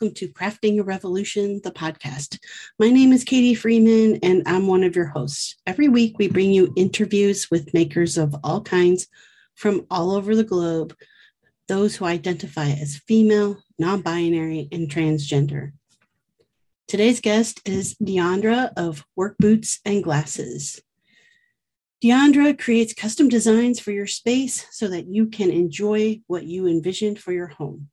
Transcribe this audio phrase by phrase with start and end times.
[0.00, 2.38] Welcome to Crafting a Revolution, the podcast.
[2.78, 5.56] My name is Katie Freeman, and I'm one of your hosts.
[5.66, 9.08] Every week, we bring you interviews with makers of all kinds
[9.56, 10.94] from all over the globe,
[11.66, 15.72] those who identify as female, non binary, and transgender.
[16.86, 20.80] Today's guest is Deandra of Work Boots and Glasses.
[22.04, 27.18] Deandra creates custom designs for your space so that you can enjoy what you envisioned
[27.18, 27.88] for your home.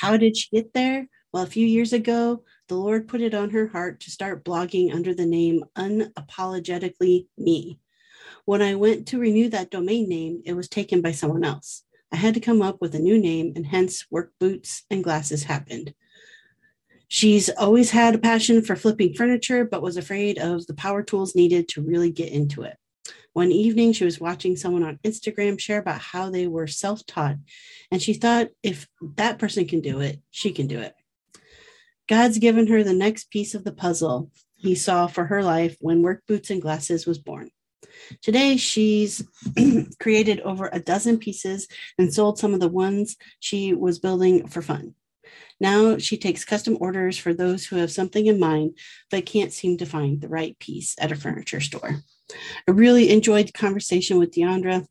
[0.00, 1.06] How did she get there?
[1.32, 4.92] Well, a few years ago, the Lord put it on her heart to start blogging
[4.92, 7.78] under the name Unapologetically Me.
[8.46, 11.84] When I went to renew that domain name, it was taken by someone else.
[12.10, 15.44] I had to come up with a new name, and hence work boots and glasses
[15.44, 15.94] happened.
[17.08, 21.34] She's always had a passion for flipping furniture, but was afraid of the power tools
[21.34, 22.76] needed to really get into it.
[23.32, 27.36] One evening, she was watching someone on Instagram share about how they were self taught,
[27.90, 30.94] and she thought if that person can do it, she can do it.
[32.08, 36.02] God's given her the next piece of the puzzle he saw for her life when
[36.02, 37.50] Work Boots and Glasses was born.
[38.20, 39.26] Today, she's
[40.00, 44.62] created over a dozen pieces and sold some of the ones she was building for
[44.62, 44.94] fun.
[45.60, 48.76] Now she takes custom orders for those who have something in mind
[49.10, 52.02] but can't seem to find the right piece at a furniture store.
[52.68, 54.86] I really enjoyed the conversation with Deandra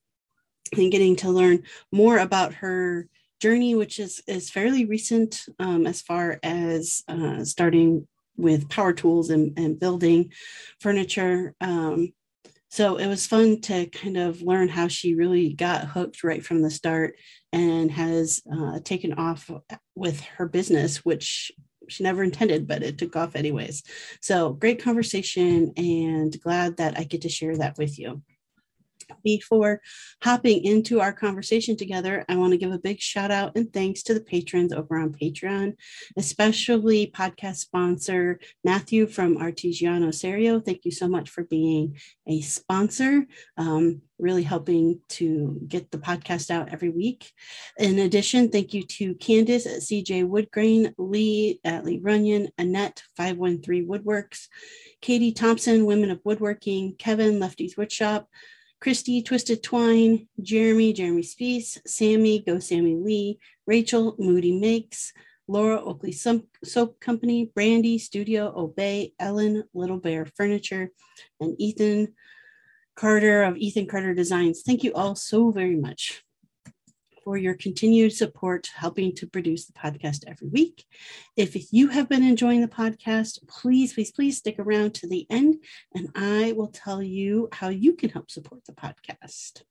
[0.77, 3.07] and getting to learn more about her
[3.39, 9.29] journey, which is, is fairly recent um, as far as uh, starting with power tools
[9.29, 10.31] and, and building
[10.79, 11.53] furniture.
[11.59, 12.13] Um,
[12.69, 16.61] so it was fun to kind of learn how she really got hooked right from
[16.61, 17.17] the start
[17.51, 19.51] and has uh, taken off
[19.93, 21.51] with her business, which
[21.91, 23.83] she never intended, but it took off anyways.
[24.21, 28.21] So great conversation and glad that I get to share that with you.
[29.23, 29.81] Before
[30.23, 34.03] hopping into our conversation together, I want to give a big shout out and thanks
[34.03, 35.73] to the patrons over on Patreon,
[36.17, 40.59] especially podcast sponsor Matthew from Artigiano Serio.
[40.59, 41.97] Thank you so much for being
[42.27, 43.25] a sponsor.
[43.57, 47.31] Um, really helping to get the podcast out every week.
[47.77, 53.87] In addition, thank you to Candace at CJ Woodgrain, Lee at Lee Runyon, Annette 513
[53.87, 54.47] Woodworks,
[55.01, 58.25] Katie Thompson, Women of Woodworking, Kevin Lefty's Woodshop,
[58.81, 65.13] Christy, Twisted Twine, Jeremy, Jeremy Spees, Sammy, Go Sammy Lee, Rachel, Moody Makes,
[65.47, 70.89] Laura Oakley Soap Company, Brandy, Studio Obey, Ellen, Little Bear Furniture,
[71.39, 72.15] and Ethan
[72.95, 74.63] Carter of Ethan Carter Designs.
[74.63, 76.23] Thank you all so very much
[77.23, 80.85] for your continued support helping to produce the podcast every week.
[81.35, 85.57] If you have been enjoying the podcast, please, please, please stick around to the end
[85.93, 89.63] and I will tell you how you can help support the podcast.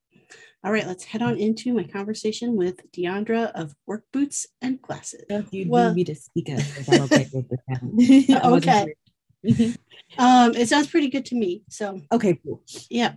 [0.62, 5.24] All right, let's head on into my conversation with Deandra of Work Boots and Glasses.
[5.50, 6.60] You well, need me to speak up.
[6.92, 8.94] I'm okay with the okay.
[10.18, 11.62] um, it sounds pretty good to me.
[11.70, 12.62] So okay, cool.
[12.90, 13.14] Yeah.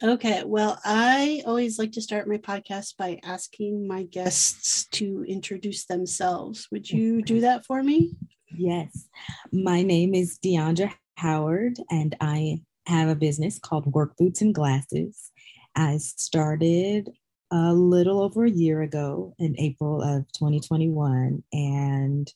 [0.00, 5.86] Okay, well, I always like to start my podcast by asking my guests to introduce
[5.86, 6.68] themselves.
[6.70, 8.12] Would you do that for me?
[8.46, 9.08] Yes.
[9.52, 15.32] My name is Deandra Howard, and I have a business called Work Boots and Glasses.
[15.74, 17.10] I started
[17.50, 22.32] a little over a year ago in April of 2021, and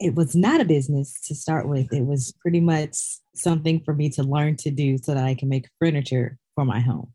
[0.00, 1.92] it was not a business to start with.
[1.92, 2.96] It was pretty much
[3.36, 6.80] something for me to learn to do so that I can make furniture for my
[6.80, 7.12] home.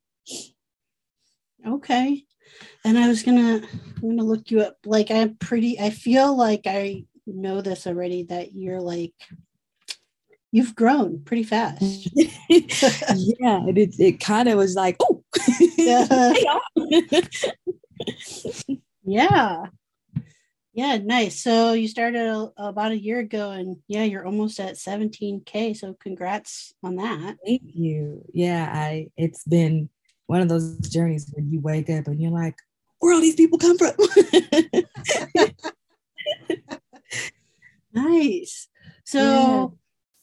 [1.68, 2.24] Okay.
[2.86, 3.62] And I was gonna
[3.98, 4.78] I'm gonna look you up.
[4.86, 9.14] Like I'm pretty I feel like I know this already that you're like
[10.52, 11.82] you've grown pretty fast.
[12.16, 15.24] yeah, it it kind of was like, oh
[15.78, 16.34] yeah.
[19.04, 19.66] yeah.
[20.74, 21.44] Yeah, nice.
[21.44, 25.76] So you started a, about a year ago, and yeah, you're almost at 17k.
[25.76, 27.38] So congrats on that.
[27.46, 28.24] Thank you.
[28.34, 29.08] Yeah, I.
[29.18, 29.90] It's been
[30.28, 32.56] one of those journeys where you wake up and you're like,
[33.00, 33.92] where all these people come from?
[37.94, 38.70] nice.
[39.04, 39.76] So,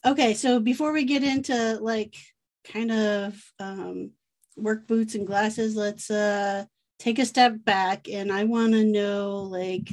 [0.04, 0.10] yeah.
[0.12, 0.32] okay.
[0.32, 2.16] So before we get into like
[2.64, 4.12] kind of um,
[4.56, 6.64] work boots and glasses, let's uh
[6.98, 9.90] take a step back, and I want to know like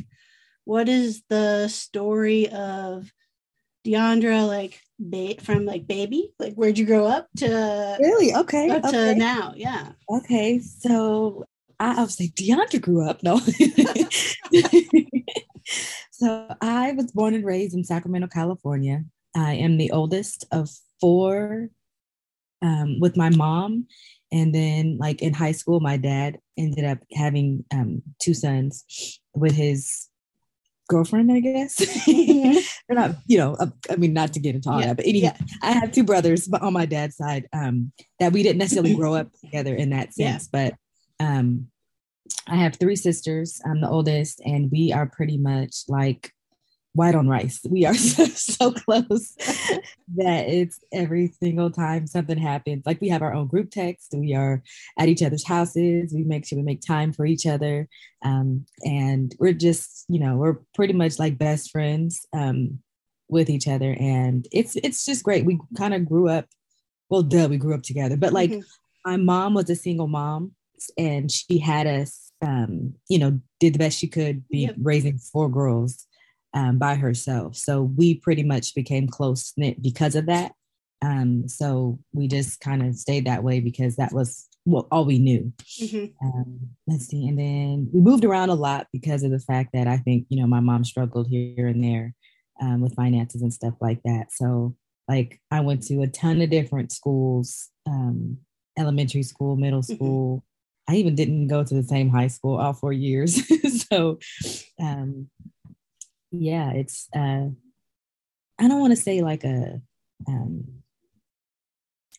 [0.66, 3.10] what is the story of
[3.86, 6.34] Deandra like ba- from like baby?
[6.40, 9.14] Like where'd you grow up to really okay up okay.
[9.14, 9.54] to now?
[9.56, 9.92] Yeah.
[10.10, 10.60] Okay.
[10.60, 11.46] So
[11.80, 13.24] I, I was like, Deandra grew up.
[13.24, 13.38] No.
[16.12, 19.04] so I was born and raised in Sacramento, California.
[19.36, 20.70] I am the oldest of
[21.00, 21.70] four
[22.62, 23.88] um, with my mom.
[24.32, 29.54] And then, like in high school, my dad ended up having um, two sons with
[29.54, 30.08] his
[30.88, 31.76] girlfriend, I guess.
[31.78, 32.62] Mhm.
[32.88, 33.58] They're not, you know,
[33.90, 35.46] I mean, not to get into all Yeah, that, but anyhow, yeah.
[35.62, 39.16] I have two brothers but on my dad's side um, that we didn't necessarily grow
[39.16, 40.34] up together in that Yeah.
[40.34, 40.76] sense, but
[41.20, 41.68] um,
[42.48, 43.60] I have three sisters.
[43.66, 46.32] I'm the oldest, and we are pretty much like
[46.96, 47.60] white on rice.
[47.70, 49.34] We are so, so close
[50.16, 52.84] that it's every single time something happens.
[52.86, 54.14] Like we have our own group text.
[54.16, 54.64] We are
[54.98, 56.14] at each other's houses.
[56.14, 57.88] We make sure we make time for each other.
[58.24, 62.80] Um, and we're just, you know, we're pretty much like best friends um,
[63.30, 63.96] with each other.
[64.00, 65.46] And it's it's just great.
[65.46, 66.46] We kind of grew up,
[67.10, 68.16] well, duh, we grew up together.
[68.18, 68.64] But like Mhm.
[69.06, 70.54] my mom was a single mom
[70.98, 74.76] and she had us um, you know, did the best she could be Yep.
[74.82, 76.06] raising four girls
[76.56, 77.56] um, by herself.
[77.56, 80.54] So we pretty much became close knit because of that.
[81.04, 85.20] Um, so we just kind of stayed that way because that was well, all we
[85.20, 85.54] knew.
[85.80, 86.14] Mhm.
[86.24, 87.28] Um, let's see.
[87.28, 90.42] And then we moved around a lot because of the fact that I think, you
[90.42, 92.16] know, my mom struggled here and there
[92.60, 94.32] um, with finances and stuff like that.
[94.32, 94.76] So,
[95.08, 98.40] like, I went to a ton of different schools um,
[98.76, 99.96] elementary school, middle Mhm.
[99.96, 100.44] school.
[100.88, 103.36] I even didn't go to the same high school all four years.
[103.88, 104.18] so,
[104.80, 105.30] um,
[106.40, 107.50] yeah, it's, uh,
[108.60, 109.82] I don't want to say like a,
[110.28, 110.64] um,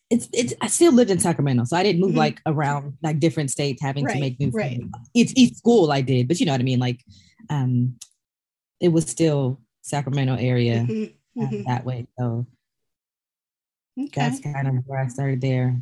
[0.09, 2.17] it's it's I still lived in Sacramento, so I didn't move Mhm.
[2.17, 4.77] like around like different states having Right, to make new right.
[4.77, 4.91] friends.
[5.13, 6.79] It's each school I did, but you know what I mean.
[6.79, 7.03] Like,
[7.49, 7.97] um,
[8.79, 11.13] it was still Sacramento area Mhm.
[11.41, 11.65] uh, Mhm.
[11.65, 12.07] that way.
[12.17, 12.47] So
[13.99, 14.21] Okay.
[14.21, 15.81] that's kind of where I started there.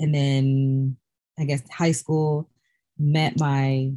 [0.00, 0.96] And then
[1.38, 2.50] I guess high school
[2.98, 3.92] met my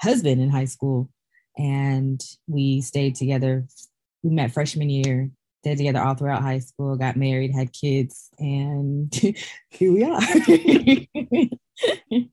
[0.00, 1.10] husband in high school,
[1.56, 3.66] and we stayed together.
[4.22, 5.30] We met freshman year,
[5.62, 9.12] stayed together all throughout high school, got married, had kids, and
[9.70, 10.20] here we are.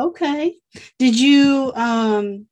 [0.00, 0.56] Okay.
[0.98, 2.46] Did you um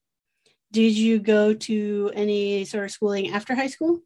[0.70, 4.00] did you go to any sort of schooling after high school?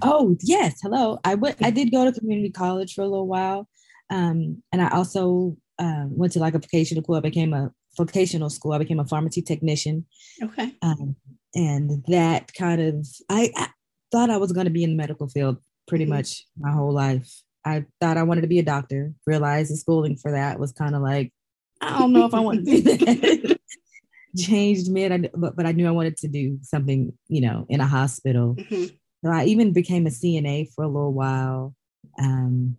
[0.00, 1.18] Oh yes, hello.
[1.24, 1.56] I went.
[1.64, 3.68] I did go to community college for a little while,
[4.10, 7.16] um, and I also um, went to like a vocational school.
[7.16, 8.72] I became a vocational school.
[8.72, 10.06] I became a pharmacy technician,
[10.42, 10.74] Okay.
[10.82, 11.16] um,
[11.54, 13.68] and that kind of I, I
[14.12, 15.56] thought I was going to be in the medical field
[15.88, 16.08] pretty Mhm.
[16.10, 17.42] much my whole life.
[17.64, 19.12] I thought I wanted to be a doctor.
[19.26, 21.32] Realized the schooling for that was kind of like
[21.80, 23.58] I don't know if I want to do that.
[24.36, 27.80] Changed mid, I, but but I knew I wanted to do something, you know, in
[27.80, 28.54] a hospital.
[28.56, 28.90] Mhm.
[29.24, 31.74] So I even became a CNA for a little while.
[32.18, 32.76] Um,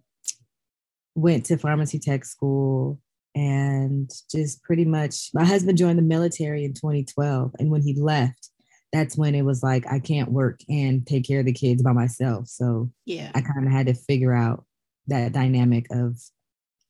[1.16, 3.00] went to pharmacy tech school
[3.38, 7.54] and just pretty much my husband joined the military in 2012.
[7.60, 8.50] And when he left,
[8.92, 11.92] that's when it was like, I can't work and take care of the kids by
[11.92, 12.48] myself.
[12.48, 13.32] So Yeah.
[13.36, 14.66] I kind of had to figure out
[15.06, 16.20] that dynamic of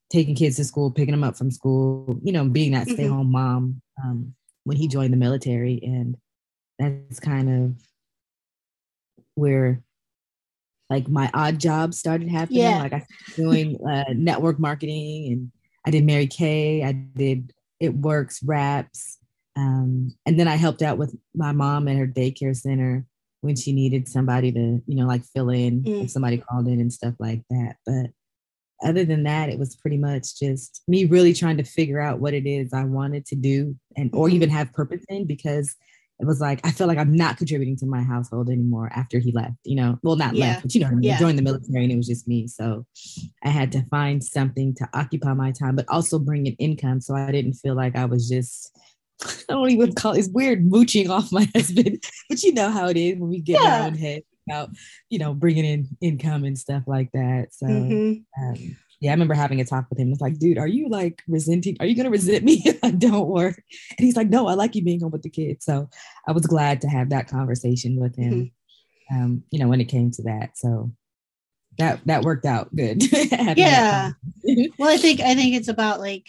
[0.10, 2.94] taking kids to school, picking them up from school, you know, being that Mhm.
[2.94, 5.82] stay home mom um, when he joined the military.
[5.84, 6.16] And
[6.80, 7.76] that's kind of
[9.36, 9.84] where
[10.90, 12.62] like my odd jobs started happening.
[12.62, 12.78] Yeah.
[12.78, 15.52] Like I started doing uh, network marketing and
[15.88, 19.20] I did Mary Kay, I did It Works Wraps.
[19.56, 23.06] Um, and then I helped out with my mom at her daycare center
[23.40, 26.04] when she needed somebody to, you know, like fill in Mm.
[26.04, 27.78] if somebody called in and stuff like that.
[27.86, 28.08] But
[28.84, 32.34] other than that, it was pretty much just me really trying to figure out what
[32.34, 34.34] it is I wanted to do and or Mhm.
[34.34, 35.74] even have purpose in because
[36.20, 39.32] it was like I feel like I'm not contributing to my household anymore after he
[39.32, 40.00] left, you know.
[40.04, 40.48] Well, not Yeah.
[40.48, 41.04] left, but you know I mean.
[41.04, 41.14] Yeah.
[41.16, 42.48] He joined the military and it was just me.
[42.48, 42.86] So
[43.44, 47.16] I had to find something to occupy my time, but also bring an income so
[47.16, 48.78] I didn't feel like I was just
[49.50, 52.98] I don't even call it's weird mooching off my husband, but you know how it
[52.98, 53.82] is when we get Yeah.
[53.82, 54.70] our own head about,
[55.10, 57.48] you know, bringing in income and stuff like that.
[57.52, 58.24] So Mhm.
[58.42, 60.12] um, yeah, I remember having a talk with him.
[60.12, 61.78] It's like, dude, are you like resenting?
[61.80, 63.62] Are you gonna resent me if I don't work?
[63.98, 65.66] And he's like, no, I like you being home with the kids.
[65.66, 65.90] So
[66.28, 68.52] I was glad to have that conversation with him.
[69.12, 70.58] Um, you know, when it came to that.
[70.58, 70.92] So
[71.78, 73.04] that that worked out good.
[73.56, 74.12] Yeah.
[74.78, 76.28] Well, I think I think it's about like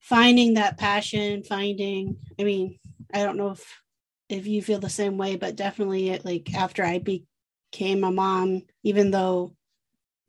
[0.00, 2.78] finding that passion, finding I mean,
[3.12, 3.80] I don't know if
[4.28, 8.62] if you feel the same way, but definitely it, like after I became a mom,
[8.84, 9.54] even though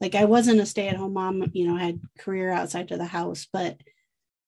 [0.01, 3.48] like I wasn't a stay-at-home mom, you know, I had career outside of the house,
[3.53, 3.77] but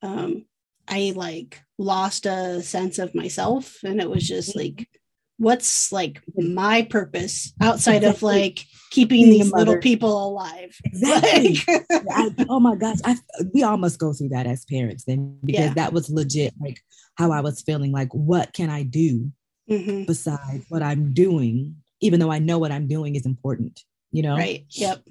[0.01, 0.45] um
[0.87, 4.89] I like lost a sense of myself and it was just like
[5.37, 10.75] what's like my purpose outside of like keeping these little people alive.
[10.85, 11.57] Exactly.
[11.89, 13.15] Like- I, oh my gosh, I
[13.53, 15.73] we all must go through that as parents then because Yeah.
[15.75, 16.79] that was legit like
[17.15, 19.31] how I was feeling like what can I do
[19.69, 20.05] Mhm.
[20.07, 23.79] besides what I'm doing even though I know what I'm doing is important,
[24.11, 24.35] you know?
[24.35, 24.65] Right.
[24.71, 25.07] Yep.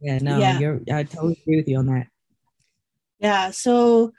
[0.00, 0.58] Yeah, no, Yeah.
[0.58, 2.06] you're I totally agree with you on that.
[3.18, 3.50] Yeah.
[3.50, 4.12] So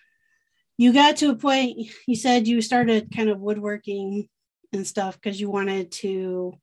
[0.77, 4.27] you got to a point you said you started kind of woodworking
[4.73, 6.53] and stuff because you wanted to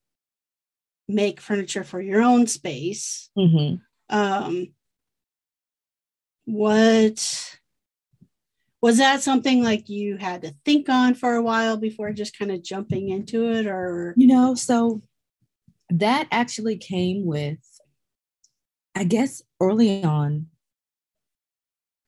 [1.07, 3.75] make furniture for your own space Mm-hmm.
[4.15, 4.67] um
[6.45, 7.57] what
[8.81, 12.51] was that something like you had to think on for a while before just kind
[12.51, 15.01] of jumping into it or You know, so
[15.89, 17.57] that actually came with,
[18.95, 20.47] I guess, early on,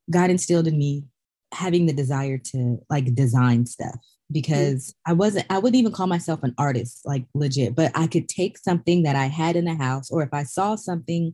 [0.09, 1.05] God instilled in me
[1.53, 3.99] having the desire to like design stuff
[4.31, 8.27] because I wasn't, I wouldn't even call myself an artist, like legit, but I could
[8.27, 11.33] take something that I had in the house, or if I saw something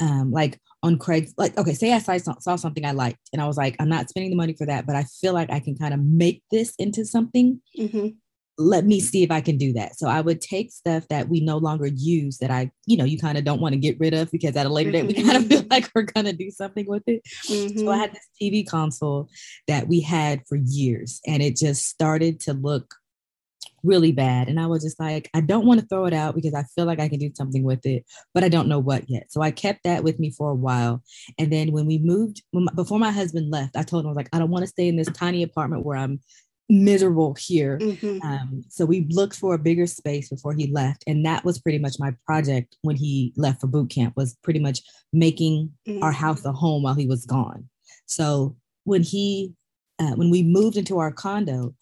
[0.00, 3.46] um, like on Craig's, like, okay, say I saw, saw something I liked and I
[3.46, 5.76] was like, I'm not spending the money for that, but I feel like I can
[5.76, 8.16] kind of make this into something Mhm.
[8.56, 9.96] Let me see if I can do that.
[9.98, 13.18] So I would take stuff that we no longer use that I, you know, you
[13.18, 15.36] kind of don't want to get rid of because at a later date we kind
[15.36, 17.22] of feel like we're gonna do something with it.
[17.26, 17.98] So I Mhm.
[17.98, 19.28] had this TV console
[19.66, 22.94] that we had for years and it just started to look
[23.82, 24.48] really bad.
[24.48, 26.86] And I was just like, I don't want to throw it out because I feel
[26.86, 29.30] like I can do something with it, but I don't know what yet.
[29.30, 31.02] So I kept that with me for a while.
[31.38, 34.10] And then when we moved, when my, before my husband left, I told him, I
[34.10, 36.20] was like, I don't want to stay in this tiny apartment where I'm
[36.68, 37.78] miserable here.
[37.78, 38.22] Mhm.
[38.24, 41.78] Um, so we looked for a bigger space before he left, and that was pretty
[41.78, 44.16] much my project when he left for boot camp.
[44.16, 46.14] Was pretty much making our Mhm.
[46.14, 47.68] house a home while he was gone.
[48.06, 49.54] So when he,
[49.98, 51.74] uh, when we moved into our condo,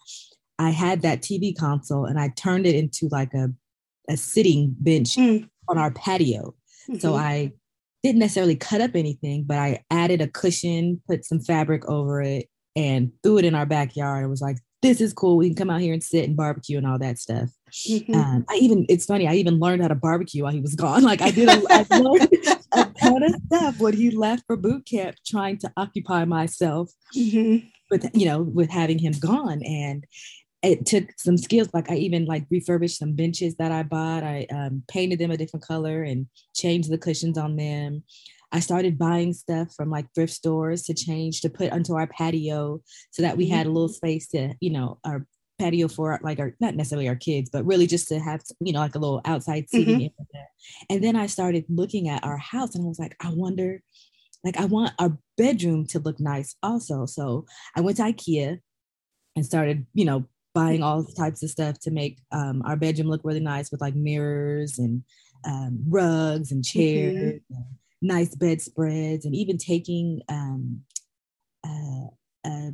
[0.59, 3.53] I had that TV console and I turned it into like a
[4.09, 5.47] a sitting bench Mm.
[5.69, 6.53] on our patio.
[6.99, 7.17] So Mhm.
[7.19, 7.51] I
[8.03, 12.49] didn't necessarily cut up anything, but I added a cushion, put some fabric over it,
[12.75, 14.25] and threw it in our backyard.
[14.25, 15.37] It was like, this is cool.
[15.37, 17.49] We can come out here and sit and barbecue and all that stuff.
[17.89, 18.13] Mhm.
[18.13, 21.01] Um, I even, it's funny, I even learned how to barbecue while he was gone.
[21.11, 22.29] Like I did, a, I learned
[22.73, 27.67] a ton of stuff when he left for boot camp, trying to occupy myself Mhm.
[27.89, 29.63] with, you know, with having him gone.
[29.63, 30.05] And
[30.61, 31.69] it took some skills.
[31.73, 34.23] Like I even like refurbished some benches that I bought.
[34.23, 38.03] I um, painted them a different color and changed the cushions on them.
[38.53, 42.81] I started buying stuff from like thrift stores to change to put onto our patio
[43.11, 45.25] so that we had a little space to, you know, our
[45.59, 48.79] patio for like our not necessarily our kids, but really just to have, you know,
[48.79, 50.47] like a little outside seating area.
[50.89, 53.81] And then I started looking at our house and I was like, I wonder,
[54.43, 57.05] like I want our bedroom to look nice also.
[57.07, 57.45] So
[57.75, 58.59] I went to IKEA
[59.35, 63.21] and started, you know, buying all types of stuff to make um, our bedroom look
[63.23, 65.03] really nice with like mirrors and
[65.45, 67.65] um, rugs and chairs, and
[68.03, 70.81] nice bedspreads, and even taking um,
[71.65, 72.07] uh,
[72.45, 72.73] a,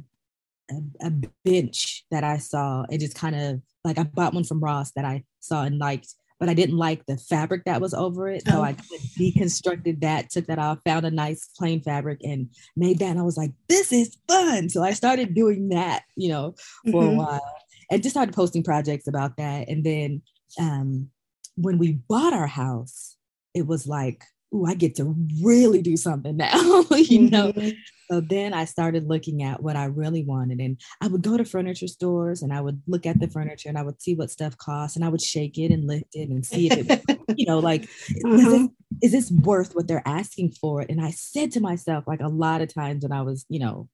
[0.71, 1.11] a, a
[1.45, 5.05] bench that I saw and just kind of like I bought one from Ross that
[5.05, 8.43] I saw and liked, but I didn't like the fabric that was over it.
[8.47, 8.63] So Oh.
[8.63, 8.73] I
[9.17, 13.11] deconstructed that, took that off, found a nice plain fabric and made that.
[13.11, 14.69] And I was like, this is fun.
[14.69, 16.55] So I started doing that, you know,
[16.91, 17.15] for a Mhm.
[17.17, 17.55] while
[17.91, 19.69] and just started posting projects about that.
[19.69, 20.21] And then
[20.59, 21.09] um,
[21.55, 23.15] when we bought our house,
[23.53, 27.51] it was like, ooh, I get to really do something now, you know?
[27.53, 27.75] Mhm.
[28.11, 30.59] So then I started looking at what I really wanted.
[30.59, 33.77] And I would go to furniture stores and I would look at the furniture and
[33.77, 36.43] I would see what stuff costs and I would shake it and lift it and
[36.43, 37.03] see if it,
[37.35, 38.49] you know, like, is, Uh-huh.
[38.49, 38.69] this,
[39.03, 40.81] is this worth what they're asking for?
[40.81, 43.87] And I said to myself, like a lot of times when I was, you know,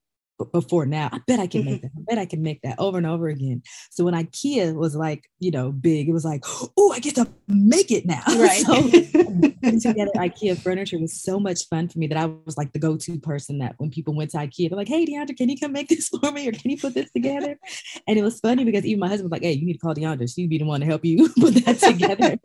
[0.52, 1.90] before now, I bet I can make that.
[1.96, 3.62] I bet I can make that over and over again.
[3.90, 6.44] So when IKEA was like, you know, big, it was like,
[6.76, 8.22] oh, I get to make it now.
[8.36, 8.66] Right.
[8.66, 8.74] so
[9.62, 12.78] putting together IKEA furniture was so much fun for me that I was like the
[12.78, 15.72] go-to person that when people went to IKEA, they're like, "Hey, Deandra, can you come
[15.72, 17.58] make this for me, or can you put this together?"
[18.06, 19.94] And it was funny because even my husband was like, "Hey, you need to call
[19.94, 20.32] Deandra.
[20.32, 22.38] She'd be the one to help you put that together."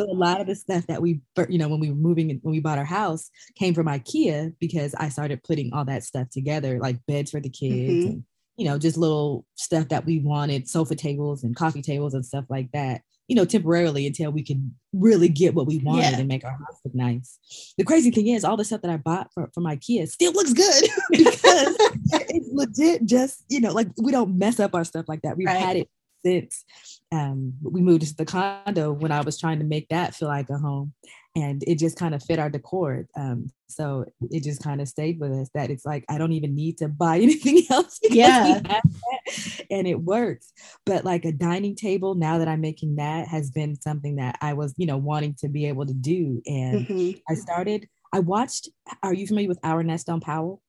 [0.00, 2.52] So a lot of the stuff that we, you know, when we were moving, when
[2.52, 6.78] we bought our house, came from IKEA because I started putting all that stuff together,
[6.78, 8.08] like beds for the kids, Mhm.
[8.10, 8.24] and
[8.56, 12.44] you know, just little stuff that we wanted, sofa tables and coffee tables and stuff
[12.48, 16.18] like that you know, temporarily until we could really get what we wanted Yeah.
[16.18, 17.38] and make our house look nice.
[17.78, 20.52] The crazy thing is, all the stuff that I bought for, from IKEA still looks
[20.52, 21.76] good because
[22.28, 23.04] it's legit.
[23.06, 25.36] Just you know, like we don't mess up our stuff like that.
[25.36, 25.58] We've Right.
[25.58, 25.88] had it
[26.24, 26.64] since
[27.12, 30.48] um, we moved to the condo when I was trying to make that feel like
[30.50, 30.92] a home,
[31.36, 33.06] and it just kind of fit our decor.
[33.16, 35.48] Um, so it just kind of stayed with us.
[35.54, 37.98] That it's like I don't even need to buy anything else.
[38.02, 38.44] because we Yeah.
[38.54, 40.52] have that, and it works
[40.86, 44.52] but like a dining table now that i'm making that has been something that i
[44.52, 47.20] was you know wanting to be able to do and Mhm.
[47.28, 48.68] i started i watched
[49.02, 50.62] are you familiar with our nest on powell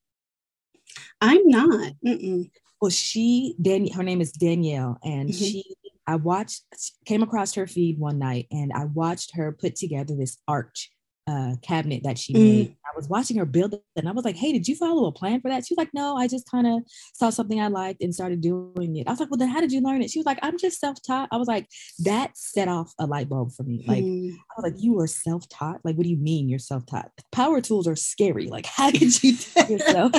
[1.21, 1.93] I'm not.
[2.05, 2.49] Mm-mm.
[2.81, 5.37] Well she Dan, her name is danielle and Mhm.
[5.37, 5.75] she
[6.07, 6.63] i watched
[7.05, 10.91] came across her feed one night and i watched her put together this arch
[11.27, 12.69] uh, cabinet that she made.
[12.69, 12.75] Mm.
[12.85, 15.11] I was watching her build it and I was like, hey, did you follow a
[15.11, 15.65] plan for that?
[15.65, 16.81] She was like, no, I just kind of
[17.13, 19.07] saw something I liked and started doing it.
[19.07, 20.09] I was like, well, then how did you learn it?
[20.09, 21.29] She was like, I'm just self-taught.
[21.31, 21.67] I was like,
[21.99, 23.85] that set off a light bulb for me.
[23.87, 24.31] Like, mm.
[24.33, 25.81] I was like, you are self-taught?
[25.83, 27.11] Like, what do you mean you're self-taught?
[27.31, 28.47] Power tools are scary.
[28.47, 30.11] Like, how did you tell yourself?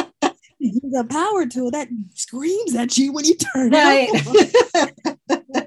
[0.66, 4.08] Use a power tool that screams at you when you turn right.
[4.12, 5.66] it on.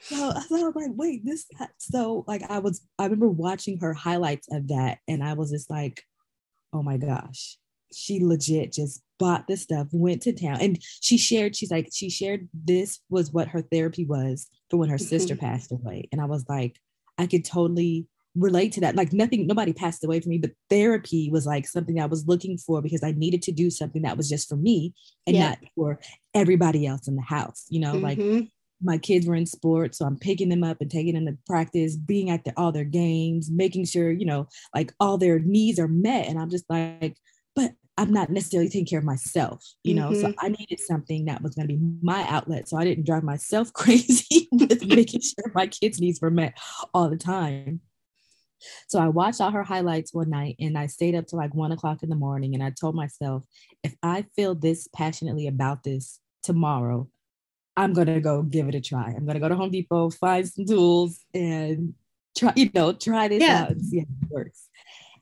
[0.00, 1.46] so, I was like, wait, this.
[1.78, 5.70] So like I was, I remember watching her highlights of that, and I was just
[5.70, 6.02] like,
[6.72, 7.56] oh my gosh,
[7.92, 11.56] she legit just bought the stuff, went to town, and she shared.
[11.56, 15.46] She's like, she shared this was what her therapy was for when her sister mm-hmm.
[15.46, 16.78] passed away, and I was like,
[17.18, 18.96] I could totally relate to that.
[18.96, 22.58] Like nothing, nobody passed away from me, but therapy was like something I was looking
[22.58, 24.94] for because I needed to do something that was just for me
[25.26, 25.48] and yeah.
[25.50, 26.00] not for
[26.34, 27.66] everybody else in the house.
[27.68, 28.32] You know, mm-hmm.
[28.38, 28.48] like
[28.82, 31.96] my kids were in sports, so I'm picking them up and taking them to practice,
[31.96, 35.88] being at the, all their games, making sure, you know, like all their needs are
[35.88, 36.26] met.
[36.26, 37.16] And I'm just like,
[37.54, 40.10] but I'm not necessarily taking care of myself, you know.
[40.10, 40.20] Mm-hmm.
[40.20, 42.68] So I needed something that was going to be my outlet.
[42.68, 46.58] So I didn't drive myself crazy with making sure my kids' needs were met
[46.92, 47.80] all the time.
[48.88, 51.72] So I watched all her highlights one night and I stayed up to like one
[51.72, 52.54] o'clock in the morning.
[52.54, 53.44] And I told myself,
[53.82, 57.08] if I feel this passionately about this tomorrow,
[57.76, 59.06] I'm going to go give it a try.
[59.06, 61.94] I'm going to go to Home Depot, find some tools and
[62.36, 63.62] try, you know, try this yeah.
[63.62, 64.68] out and see how it works.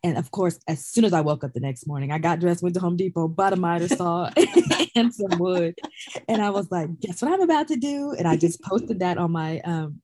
[0.05, 2.63] And of course, as soon as I woke up the next morning, I got dressed,
[2.63, 4.31] went to Home Depot, bought a miter saw
[4.95, 5.75] and some wood.
[6.29, 8.15] And I was like, guess what I'm about to do?
[8.17, 10.03] And I just posted that on my um,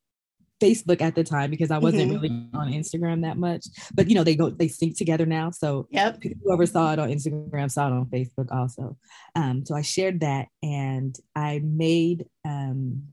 [0.60, 2.22] Facebook at the time because I wasn't mm-hmm.
[2.22, 3.66] really on Instagram that much.
[3.94, 5.50] But you know, they go they sync together now.
[5.50, 6.22] So yep.
[6.44, 8.96] whoever saw it on Instagram saw it on Facebook also.
[9.34, 13.04] Um, so I shared that and I made um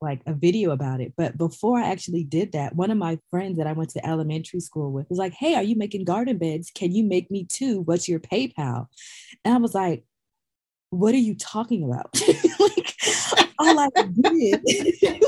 [0.00, 1.14] like a video about it.
[1.16, 4.60] But before I actually did that, one of my friends that I went to elementary
[4.60, 6.70] school with was like, Hey, are you making garden beds?
[6.74, 7.80] Can you make me two?
[7.82, 8.86] What's your PayPal?
[9.44, 10.04] And I was like,
[10.90, 12.08] What are you talking about?
[12.60, 12.94] like,
[13.58, 13.88] all I
[14.22, 14.62] did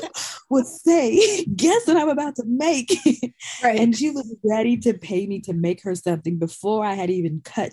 [0.51, 2.97] would say, Guess what I'm about to make?
[3.63, 3.79] Right.
[3.79, 7.41] and she was ready to pay me to make her something before I had even
[7.45, 7.73] cut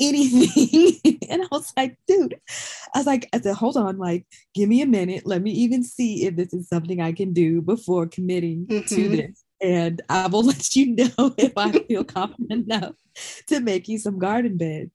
[0.00, 1.18] anything.
[1.28, 2.38] and I was like, dude,
[2.94, 5.26] I was like, I said, hold on, like, give me a minute.
[5.26, 8.94] Let me even see if this is something I can do before committing mm-hmm.
[8.94, 9.44] to this.
[9.62, 12.94] And I will let you know if I feel confident enough
[13.48, 14.90] to make you some garden beds.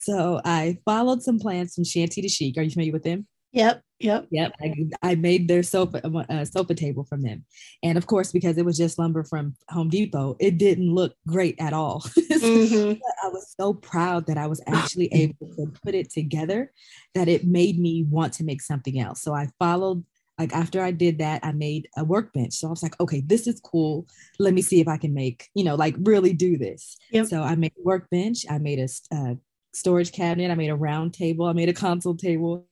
[0.00, 2.56] So I followed some plans from Shanty to Chic.
[2.56, 3.26] Are you familiar with them?
[3.52, 3.82] Yep.
[4.00, 4.28] Yep.
[4.30, 4.52] Yep.
[4.60, 7.44] I, I made their sofa uh, sofa table from them,
[7.82, 11.56] and of course, because it was just lumber from Home Depot, it didn't look great
[11.58, 12.04] at all.
[12.38, 13.00] Mm-hmm.
[13.24, 16.72] I was so proud that I was actually able to put it together
[17.14, 19.22] that it made me want to make something else.
[19.22, 20.04] So I followed.
[20.38, 22.54] Like after I did that, I made a workbench.
[22.54, 24.06] So I was like, okay, this is cool.
[24.38, 26.96] Let me see if I can make, you know, like really do this.
[27.10, 27.26] Yep.
[27.26, 28.46] So I made a workbench.
[28.48, 29.34] I made a, uh,
[29.72, 30.50] storage cabinet.
[30.50, 31.46] I made a round table.
[31.46, 32.66] I made a console table.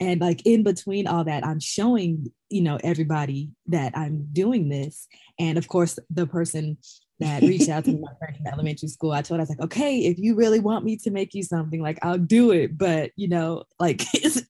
[0.00, 5.06] And like in between all that, I'm showing, you know, everybody that I'm doing this.
[5.38, 6.78] And of course, the person
[7.22, 9.50] that reached out to me, my friend in elementary school, I told her, I was
[9.50, 12.76] like, okay, if you really want me to make you something, like I'll do it.
[12.76, 14.04] But you know, like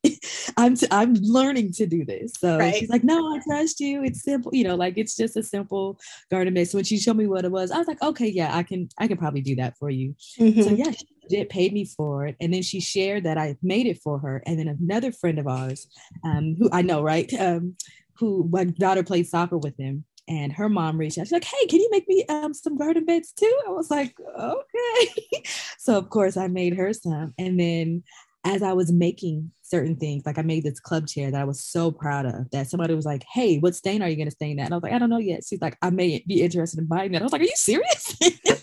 [0.56, 2.32] I'm t- I'm learning to do this.
[2.38, 2.74] So right.
[2.74, 4.02] she's like, no, I trust you.
[4.02, 5.98] It's simple, you know, like it's just a simple
[6.30, 6.68] garden bed.
[6.68, 8.88] So when she showed me what it was, I was like, okay, yeah, I can
[8.98, 10.14] I can probably do that for you.
[10.38, 10.62] Mm-hmm.
[10.62, 12.36] So yeah, she did paid me for it.
[12.40, 14.42] And then she shared that I made it for her.
[14.46, 15.86] And then another friend of ours,
[16.24, 17.32] um, who I know, right?
[17.34, 17.76] Um,
[18.18, 21.26] who my daughter played soccer with him and her mom reached out.
[21.26, 24.14] She's like, "Hey, can you make me um, some garden beds too?" I was like,
[24.38, 25.42] "Okay."
[25.78, 28.04] so of course I made her some, and then
[28.44, 31.64] as I was making certain things, like I made this club chair that I was
[31.64, 32.50] so proud of.
[32.50, 34.76] That somebody was like, "Hey, what stain are you going to stain that?" And I
[34.76, 37.22] was like, "I don't know yet." She's like, "I may be interested in buying that."
[37.22, 38.16] I was like, "Are you serious?"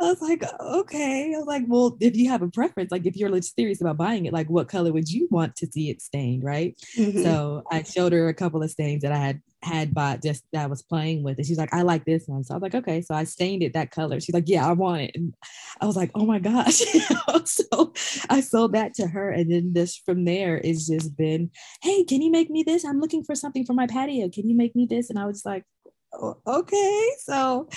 [0.00, 1.32] I was like, okay.
[1.34, 4.26] I was like, well, if you have a preference, like if you're serious about buying
[4.26, 6.78] it, like what color would you want to see it stained, right?
[6.98, 7.22] Mm-hmm.
[7.22, 10.64] So I showed her a couple of stains that I had had bought just that
[10.64, 12.44] I was playing with, and she's like, I like this one.
[12.44, 13.00] So I was like, okay.
[13.00, 14.20] So I stained it that color.
[14.20, 15.12] She's like, yeah, I want it.
[15.14, 15.34] And
[15.80, 16.82] I was like, oh my gosh.
[17.44, 17.92] so
[18.28, 21.50] I sold that to her, and then this from there is just been,
[21.82, 22.84] hey, can you make me this?
[22.84, 24.28] I'm looking for something for my patio.
[24.28, 25.10] Can you make me this?
[25.10, 25.64] And I was like,
[26.12, 27.10] Oh, okay.
[27.20, 27.68] So,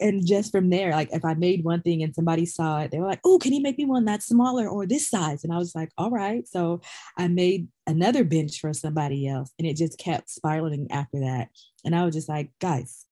[0.00, 2.98] and just from there, like if I made one thing and somebody saw it, they
[2.98, 5.44] were like, oh, can you make me one that's smaller or this size?
[5.44, 6.46] And I was like, all right.
[6.46, 6.80] So
[7.16, 11.48] I made another bench for somebody else and it just kept spiraling after that.
[11.84, 13.06] And I was just like, guys,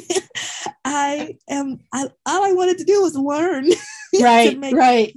[0.84, 3.68] I am, I, all I wanted to do was learn.
[4.18, 5.14] Right, right.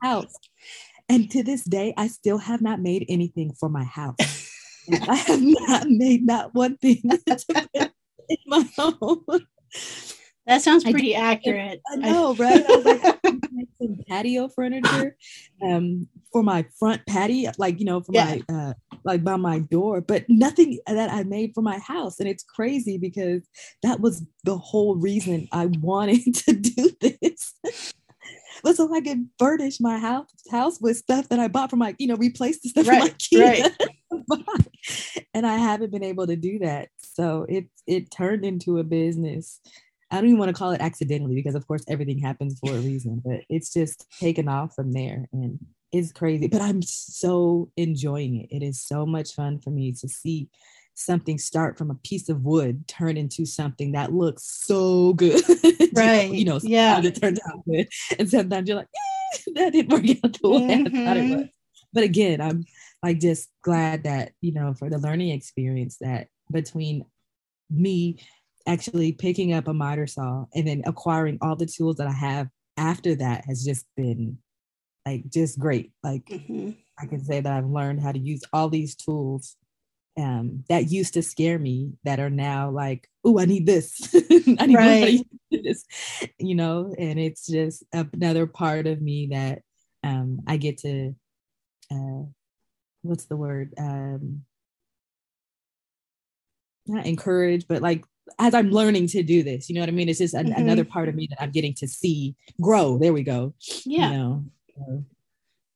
[0.00, 0.32] house.
[1.08, 4.16] And to this day, I still have not made anything for my house.
[5.08, 7.02] I have not made not one thing
[8.28, 9.24] in my home.
[10.46, 11.82] That sounds pretty I, accurate.
[11.92, 12.64] I know, right?
[12.66, 13.20] I was like,
[13.82, 15.14] some patio furniture
[15.62, 18.38] um, for my front patio, like you know, for yeah.
[18.48, 18.72] my uh,
[19.04, 22.18] like by my door, but nothing that I made for my house.
[22.18, 23.42] And it's crazy because
[23.82, 27.54] that was the whole reason I wanted to do this.
[28.62, 31.94] But so I could furnish my house house with stuff that I bought from my,
[31.98, 33.72] you know, replace the stuff right, from my Right.
[35.34, 36.88] and I haven't been able to do that.
[36.98, 39.60] So it it turned into a business
[40.10, 42.80] I don't even want to call it accidentally because of course everything happens for a
[42.80, 45.58] reason, but it's just taken off from there and
[45.92, 46.48] it's crazy.
[46.48, 48.48] But I'm so enjoying it.
[48.50, 50.48] It is so much fun for me to see
[50.98, 55.42] something start from a piece of wood turn into something that looks so good.
[55.94, 56.30] Right.
[56.32, 57.00] you know, yeah.
[57.00, 57.88] it turns out good.
[58.18, 60.96] And sometimes you're like, eh, that didn't work out the way mm-hmm.
[60.96, 61.36] I thought it mm-hmm.
[61.36, 61.48] was.
[61.92, 62.64] But again, I'm
[63.02, 67.04] like just glad that, you know, for the learning experience that between
[67.70, 68.20] me
[68.66, 72.48] actually picking up a miter saw and then acquiring all the tools that I have
[72.76, 74.38] after that has just been
[75.06, 75.92] like just great.
[76.02, 76.70] Like mm-hmm.
[76.98, 79.56] I can say that I've learned how to use all these tools
[80.18, 84.14] um, that used to scare me that are now like, oh, I need this.
[84.58, 85.26] I need right.
[85.50, 85.84] this,
[86.38, 89.62] you know, and it's just another part of me that
[90.02, 91.14] um, I get to,
[91.90, 92.22] uh,
[93.02, 93.74] what's the word?
[93.78, 94.44] Um,
[96.86, 98.04] not encourage, but like
[98.38, 100.08] as I'm learning to do this, you know what I mean?
[100.08, 100.60] It's just an, mm-hmm.
[100.60, 102.98] another part of me that I'm getting to see grow.
[102.98, 103.54] There we go.
[103.84, 104.10] Yeah.
[104.10, 104.44] You know?
[104.76, 105.04] so,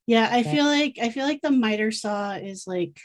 [0.07, 2.99] yeah, I feel like I feel like the miter saw is like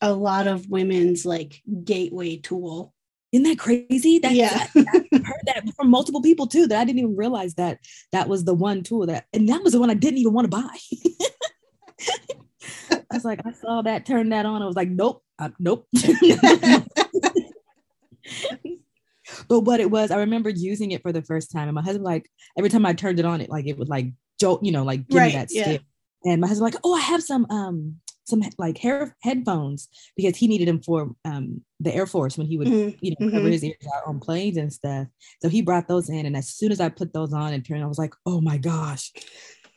[0.00, 2.94] a lot of women's like gateway tool.
[3.32, 4.18] Isn't that crazy?
[4.20, 6.66] That, yeah, I've heard that from multiple people too.
[6.66, 7.78] That I didn't even realize that
[8.12, 10.50] that was the one tool that, and that was the one I didn't even want
[10.50, 10.76] to buy.
[12.90, 14.62] I was like, I saw that, turned that on.
[14.62, 15.86] I was like, nope, uh, nope.
[19.48, 22.04] but what it was, I remember using it for the first time, and my husband
[22.04, 24.06] like every time I turned it on, it like it would like
[24.40, 25.62] jolt, you know, like give right, me that yeah.
[25.64, 25.82] stick.
[26.24, 27.96] And my husband like, oh, I have some um
[28.28, 32.56] some like hair headphones because he needed them for um the Air Force when he
[32.56, 32.96] would mm-hmm.
[33.00, 33.52] you know cover mm-hmm.
[33.52, 35.06] his ears out on planes and stuff.
[35.42, 37.82] So he brought those in, and as soon as I put those on and turned,
[37.82, 39.12] I was like, oh my gosh,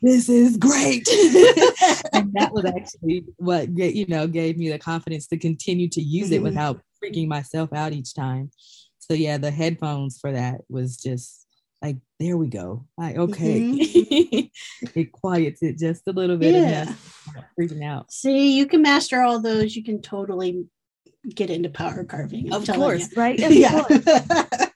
[0.02, 1.08] this is great.
[2.14, 6.28] and that was actually what you know gave me the confidence to continue to use
[6.28, 6.36] mm-hmm.
[6.36, 8.52] it without freaking myself out each time.
[9.00, 11.41] So yeah, the headphones for that was just
[11.82, 12.86] like there we go.
[12.98, 14.90] Like okay, mm-hmm.
[15.00, 16.54] it quiets it just a little bit.
[16.54, 16.94] Yeah,
[17.60, 18.12] freaking out.
[18.12, 19.76] See, you can master all those.
[19.76, 20.66] You can totally
[21.34, 22.54] get into power carving.
[22.54, 23.22] I'm of course, you.
[23.22, 23.40] right?
[23.44, 23.84] Of yeah.
[23.84, 24.68] Course.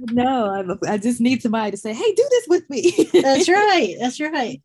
[0.12, 3.96] no, I'm, I just need somebody to say, "Hey, do this with me." that's right.
[4.00, 4.62] That's right.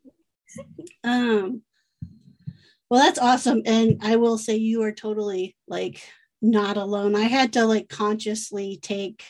[1.03, 1.63] Um.
[2.89, 6.01] Well, that's awesome, and I will say you are totally like
[6.41, 7.15] not alone.
[7.15, 9.23] I had to like consciously take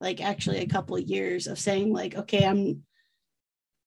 [0.00, 2.84] like actually a couple of years of saying like, okay, I'm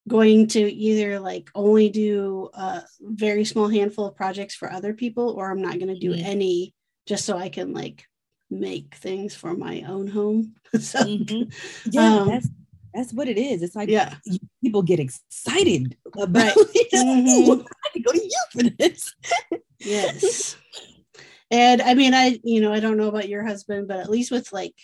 [0.08, 5.30] going to either like only do a very small handful of projects for other people
[5.30, 6.26] or I'm not going to do mm-hmm.
[6.26, 6.74] any
[7.08, 8.06] just so I can like
[8.50, 10.56] make things for my own home.
[10.80, 11.50] so mm-hmm.
[11.92, 12.50] yeah, um, that's
[12.94, 13.62] that's what it is.
[13.62, 14.16] It's like yeah.
[14.62, 17.62] people get excited about mm-hmm.
[17.62, 19.16] I can go to you for this.
[19.80, 20.58] yes.
[21.50, 24.32] And I mean, I, you know, I don't know about your husband, but at least
[24.32, 24.76] with like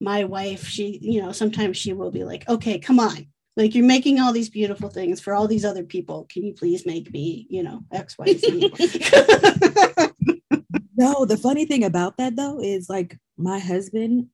[0.00, 3.26] my wife, she, you know, sometimes she will be like, okay, come on.
[3.56, 6.26] Like you're making all these beautiful things for all these other people.
[6.30, 8.60] Can you please make me, you know, X, Y, Z?
[10.96, 14.28] no, the funny thing about that though is like my husband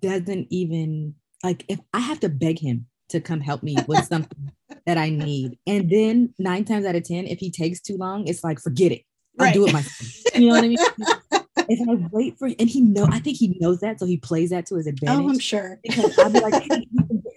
[0.00, 4.50] doesn't even like if I have to beg him to come help me with something
[4.86, 5.58] that I need.
[5.66, 8.92] And then nine times out of 10, if he takes too long, it's like, forget
[8.92, 9.02] it.
[9.38, 9.54] I'll right.
[9.54, 10.34] do it myself.
[10.34, 10.78] You know what I mean?
[11.68, 14.50] if I wait for and he know, I think he knows that, so he plays
[14.50, 15.24] that to his advantage.
[15.24, 15.78] Oh, I'm sure.
[15.82, 16.86] Because I'll be like, hey,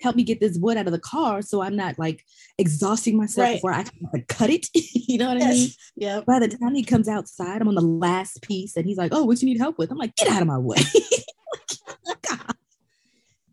[0.01, 2.23] help me get this wood out of the car, so I'm not like
[2.57, 3.55] exhausting myself right.
[3.55, 4.67] before I can cut it.
[4.73, 5.47] you know what yes.
[5.47, 5.69] I mean?
[5.95, 6.21] Yeah.
[6.25, 9.25] By the time he comes outside, I'm on the last piece, and he's like, "Oh,
[9.25, 10.77] what you need help with?" I'm like, "Get out of my way."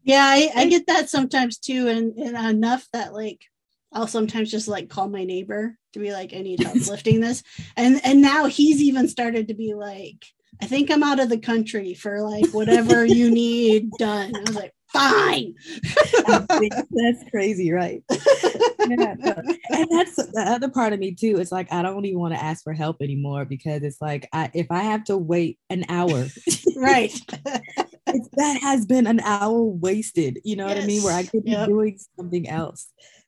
[0.05, 3.45] yeah, I, I get that sometimes too, and, and enough that like
[3.95, 7.43] I'll sometimes just like call my neighbor to be like, I need help lifting this.
[7.77, 10.27] And and now he's even started to be like,
[10.63, 14.35] I think I'm out of the country for like whatever you need done.
[14.35, 15.55] I was like, fine.
[16.49, 18.03] that's crazy, right?
[18.11, 19.15] yeah,
[19.71, 21.37] and that's the other part of me too.
[21.39, 24.51] It's like I don't even want to ask for help anymore because it's like I,
[24.55, 26.27] if I have to wait an hour,
[26.77, 27.13] right?
[28.07, 30.39] that has been an hour wasted.
[30.45, 30.77] You know yes.
[30.77, 31.03] what I mean?
[31.03, 31.69] Where I could be yep.
[31.69, 32.87] doing something else.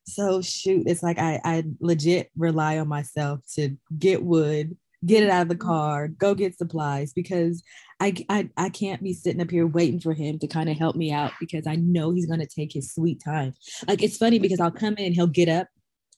[0.08, 4.76] So shoot, it's like I I legit rely on myself to get wood,
[5.06, 7.62] get it out of the car, go get supplies because
[8.00, 10.96] I, I I can't be sitting up here waiting for him to kind of help
[10.96, 13.54] me out because I know he's gonna take his sweet time.
[13.86, 15.68] Like it's funny because I'll come in, he'll get up,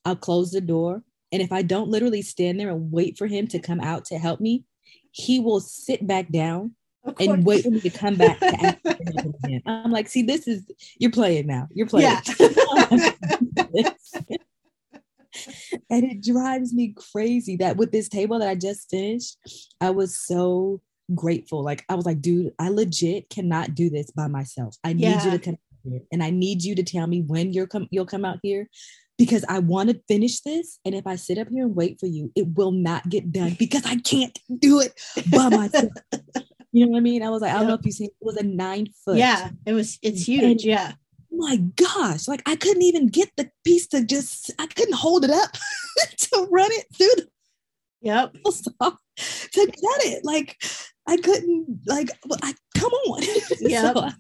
[0.05, 3.47] I'll close the door, and if I don't literally stand there and wait for him
[3.49, 4.65] to come out to help me,
[5.13, 6.75] he will sit back down
[7.21, 8.79] and wait for me to come back to ask
[9.47, 9.63] him.
[9.67, 10.65] I'm like, see, this is
[10.99, 11.69] you're playing now.
[11.73, 12.19] You're playing.
[12.39, 13.93] Yeah.
[15.91, 19.37] and it drives me crazy that with this table that I just finished,
[19.81, 20.81] I was so
[21.15, 21.63] grateful.
[21.63, 24.77] Like I was like, dude, I legit cannot do this by myself.
[24.85, 27.67] I need you to come here and I need you to tell me when you're
[27.67, 28.69] come you'll come out here
[29.17, 30.79] because I want to finish this.
[30.85, 33.57] And if I sit up here and wait for you, it will not get done
[33.59, 34.99] because I can't do it
[35.31, 35.93] by myself.
[36.73, 37.23] you know what I mean?
[37.23, 39.17] I was like, I don't know if you see it was a nine foot.
[39.17, 40.43] Yeah, it was it's huge.
[40.43, 40.93] And, yeah.
[41.39, 45.31] My gosh, like I couldn't even get the piece to just I couldn't hold it
[45.31, 45.53] up
[46.19, 47.29] to run it through the
[48.01, 48.33] Yep.
[48.45, 48.93] to
[49.55, 50.25] get it.
[50.25, 50.57] Like
[51.07, 52.11] I couldn't like
[52.43, 53.23] I come on.
[53.61, 53.93] Yeah.
[53.95, 54.13] so I,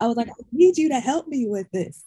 [0.00, 2.04] I was like, I need you to help me with this.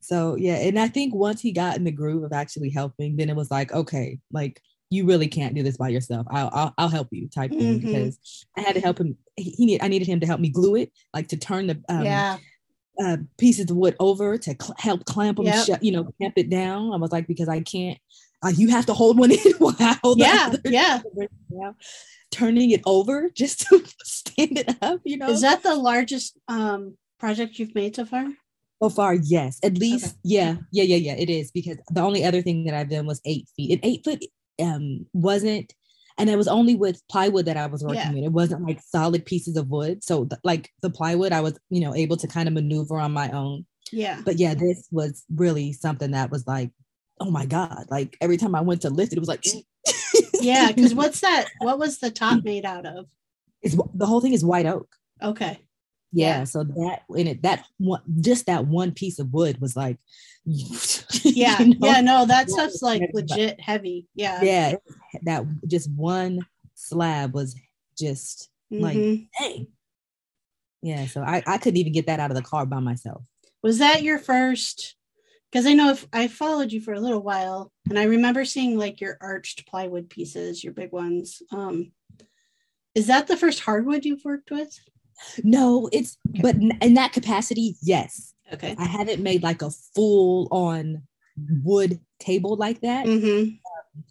[0.00, 3.28] So yeah, and I think once he got in the groove of actually helping, then
[3.28, 6.26] it was like, okay, like you really can't do this by yourself.
[6.30, 7.86] I'll I'll, I'll help you type thing mm-hmm.
[7.86, 9.18] because I had to help him.
[9.36, 12.04] He need I needed him to help me glue it, like to turn the um,
[12.04, 12.38] yeah.
[13.02, 15.66] Uh, pieces of wood over to cl- help clamp them yep.
[15.66, 16.92] shut, you know, clamp it down.
[16.92, 17.98] I was like, because I can't.
[18.44, 21.00] Uh, you have to hold one in while yeah, yeah.
[22.30, 25.28] Turning it over just to stand it up, you know.
[25.28, 28.26] Is that the largest um, project you've made so far?
[28.82, 29.58] So far, yes.
[29.64, 30.18] At least, okay.
[30.24, 31.14] yeah, yeah, yeah, yeah.
[31.14, 33.72] It is because the only other thing that I've done was eight feet.
[33.72, 34.24] And eight foot
[34.60, 35.74] um wasn't,
[36.18, 38.12] and it was only with plywood that I was working yeah.
[38.12, 38.24] with.
[38.24, 40.02] It wasn't like solid pieces of wood.
[40.02, 43.12] So th- like the plywood, I was, you know, able to kind of maneuver on
[43.12, 43.66] my own.
[43.92, 44.20] Yeah.
[44.24, 46.70] But yeah, this was really something that was like,
[47.20, 47.86] oh my God.
[47.88, 49.44] Like every time I went to lift it, it was like
[50.40, 51.46] Yeah, because what's that?
[51.60, 53.06] What was the top made out of?
[53.62, 54.88] It's the whole thing is white oak.
[55.22, 55.60] Okay
[56.12, 59.98] yeah, so that in it that one just that one piece of wood was like
[60.44, 61.86] yeah you know?
[61.86, 64.42] yeah no that stuff's like legit heavy yeah.
[64.42, 64.74] Yeah
[65.22, 67.54] that just one slab was
[67.98, 68.82] just mm-hmm.
[68.82, 69.66] like hey
[70.82, 73.22] yeah so I, I couldn't even get that out of the car by myself.
[73.62, 74.96] Was that your first
[75.50, 78.78] because i know if i followed you for a little while and i remember seeing
[78.78, 81.90] like your arched plywood pieces your big ones um
[82.94, 84.78] is that the first hardwood you've worked with
[85.42, 88.34] no, it's but in that capacity, yes.
[88.52, 88.74] Okay.
[88.78, 91.02] I haven't made like a full on
[91.62, 93.06] wood table like that.
[93.06, 93.50] Mm-hmm.
[93.50, 94.04] Um,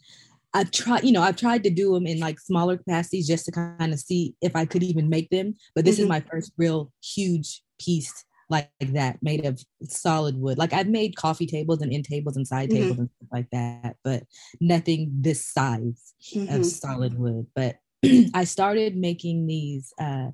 [0.53, 3.51] I've tried, you know, I've tried to do them in like smaller capacities just to
[3.51, 5.55] kind of see if I could even make them.
[5.75, 6.03] But this mm-hmm.
[6.03, 10.57] is my first real huge piece like, like, that made of solid wood.
[10.57, 12.81] Like I've made coffee tables and end tables and side mm-hmm.
[12.81, 14.23] tables and stuff like that, but
[14.61, 16.63] nothing this size of mm-hmm.
[16.63, 17.47] solid wood.
[17.55, 17.77] But
[18.33, 20.29] I started making these uh,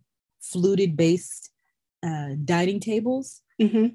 [0.52, 1.52] fluted based
[2.06, 3.88] uh, dining tables mm-hmm.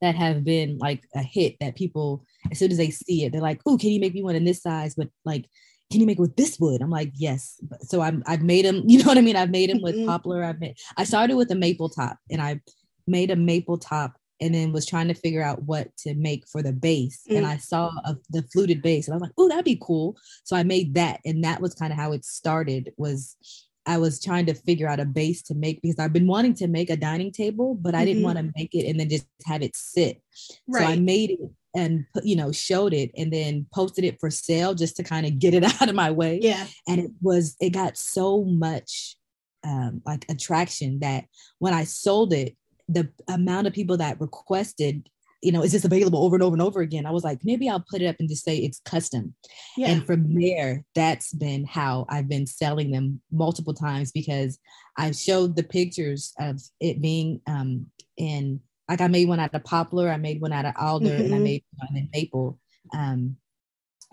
[0.00, 3.40] that have been like a hit that people as soon as they see it they're
[3.40, 5.46] like oh can you make me one in this size but like
[5.90, 8.82] can you make it with this wood i'm like yes so I'm, i've made them
[8.86, 10.06] you know what i mean i've made them with mm-hmm.
[10.06, 12.60] poplar i've made i started with a maple top and i
[13.06, 16.62] made a maple top and then was trying to figure out what to make for
[16.62, 17.22] the base.
[17.30, 17.38] Mm.
[17.38, 20.16] And I saw a, the fluted base and I was like, oh, that'd be cool.
[20.44, 21.20] So I made that.
[21.24, 23.36] And that was kind of how it started was
[23.86, 26.66] I was trying to figure out a base to make because I've been wanting to
[26.66, 28.06] make a dining table, but I mm-hmm.
[28.06, 30.20] didn't want to make it and then just have it sit.
[30.66, 30.82] Right.
[30.82, 31.40] So I made it
[31.74, 35.38] and you know showed it and then posted it for sale just to kind of
[35.38, 36.40] get it out of my way.
[36.42, 36.66] Yeah.
[36.88, 39.16] And it was it got so much
[39.64, 41.24] um, like attraction that
[41.58, 42.56] when I sold it,
[42.88, 45.08] the amount of people that requested
[45.46, 47.06] you know, is this available over and over and over again?
[47.06, 49.32] I was like, maybe I'll put it up and just say it's custom.
[49.76, 49.90] Yeah.
[49.90, 54.58] And from there, that's been how I've been selling them multiple times because
[54.98, 59.62] I've showed the pictures of it being um in like I made one out of
[59.62, 61.24] poplar, I made one out of alder, mm-hmm.
[61.26, 61.44] and I mm-hmm.
[61.44, 62.58] made one in maple.
[62.92, 63.36] Um,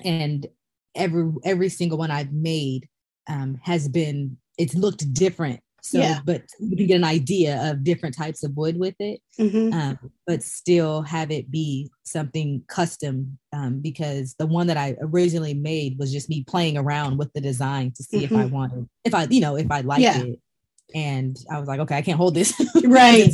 [0.05, 0.45] and
[0.93, 2.87] every every single one I've made
[3.27, 6.19] um, has been it's looked different so, yeah.
[6.23, 9.73] but you can get an idea of different types of wood with it, mm-hmm.
[9.73, 13.37] um, but still have it be something custom.
[13.51, 17.41] Um, because the one that I originally made was just me playing around with the
[17.41, 18.25] design to see mm-hmm.
[18.25, 18.53] if I mm-hmm.
[18.53, 20.19] wanted, if I, you know, if I liked yeah.
[20.19, 20.39] it.
[20.95, 22.53] And I was like, okay, I can't hold this.
[22.85, 23.33] right.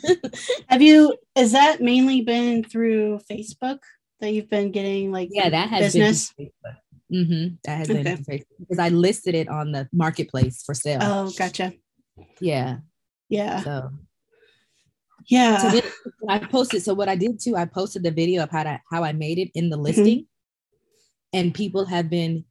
[0.68, 3.78] have you, is that mainly been through Facebook
[4.20, 6.32] that you've been getting like yeah, that has business?
[7.12, 7.54] Mm-hmm.
[7.64, 8.02] That has okay.
[8.02, 8.24] been
[8.58, 11.00] because I listed it on the marketplace for sale.
[11.02, 11.72] Oh, gotcha.
[12.40, 12.78] Yeah.
[13.28, 13.62] Yeah.
[13.62, 13.90] So
[15.26, 15.58] yeah.
[15.58, 15.82] So then
[16.28, 16.82] I posted.
[16.82, 19.38] So what I did too, I posted the video of how to how I made
[19.38, 19.84] it in the mm-hmm.
[19.84, 21.38] listing, mm-hmm.
[21.38, 22.44] and people have been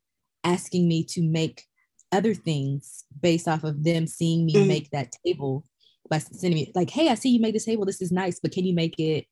[0.43, 1.63] asking me to make
[2.11, 4.67] other things based off of them seeing me Mhm.
[4.67, 5.63] make that table
[6.09, 7.85] by sending me like, hey, I see you made this table.
[7.85, 9.25] This is nice, but can you make it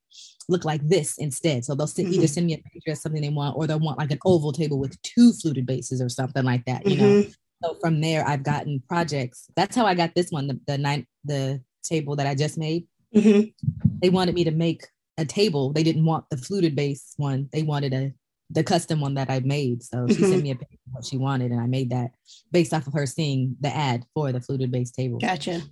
[0.47, 1.65] look like this instead?
[1.65, 2.29] So they'll send, either Mhm.
[2.29, 4.79] send me a picture of something they want, or they'll want like an oval table
[4.79, 6.87] with two fluted bases or something like that.
[6.87, 7.03] You know.
[7.23, 7.35] Mhm.
[7.63, 9.47] So from there, I've gotten projects.
[9.55, 12.85] That's how I got this one, the the nine the table that I just made.
[13.15, 13.53] Mhm.
[14.01, 14.85] They wanted me to make
[15.17, 15.73] a table.
[15.73, 17.49] They didn't want the fluted base one.
[17.51, 18.13] They wanted a
[18.49, 19.83] the custom one that I made.
[19.83, 20.29] So she Mhm.
[20.29, 22.11] sent me a picture of what she wanted, and I made that
[22.51, 25.17] based off of her seeing the ad for the fluted base table.
[25.19, 25.63] Gotcha.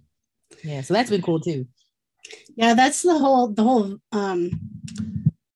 [0.63, 1.68] Yeah, so that's been cool too.
[2.56, 4.52] Yeah, that's the whole the whole um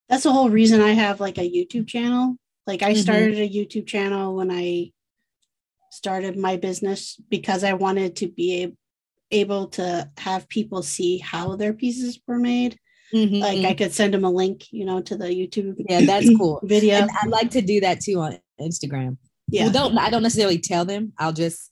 [0.07, 2.35] that's the whole reason I have like a YouTube channel.
[2.67, 3.01] Like I Mhm.
[3.01, 4.91] started a YouTube channel when I
[5.91, 8.73] started my business because I wanted to be a-
[9.31, 12.77] able to have people see how their pieces were made.
[13.13, 13.65] Mhm, Like.
[13.65, 16.59] I could send them a link, you know, to the YouTube yeah, that's cool.
[16.63, 16.95] video.
[16.97, 19.17] And I like to do that too on Instagram.
[19.49, 19.63] Yeah.
[19.63, 21.13] Well, don't I don't necessarily tell them.
[21.17, 21.71] I'll just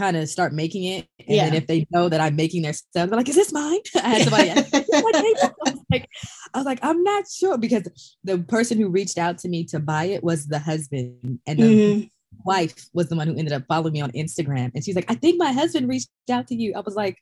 [0.00, 1.58] kind of start making it, and then Yeah.
[1.60, 4.22] if they know that I'm making their stuff, they're like, "Is this mine?" I had
[4.22, 4.48] somebody.
[4.50, 6.08] ask, "Is this my table?" I was like,
[6.54, 7.84] I was like, I'm not sure because
[8.24, 11.64] the person who reached out to me to buy it was the husband, and the
[11.64, 12.10] Mhm.
[12.44, 14.70] wife was the one who ended up following me on Instagram.
[14.74, 16.72] And she's like, I think my husband reached out to you.
[16.74, 17.16] I was like,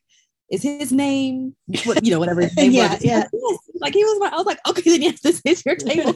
[0.49, 3.03] is his name, what, you know, whatever his name Yeah, was.
[3.03, 3.23] yeah.
[3.31, 3.57] Yes.
[3.81, 6.13] Like he was my, I was like, okay, then yes, this is your table.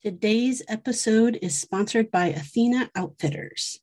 [0.00, 3.80] Today's episode is sponsored by Athena Outfitters.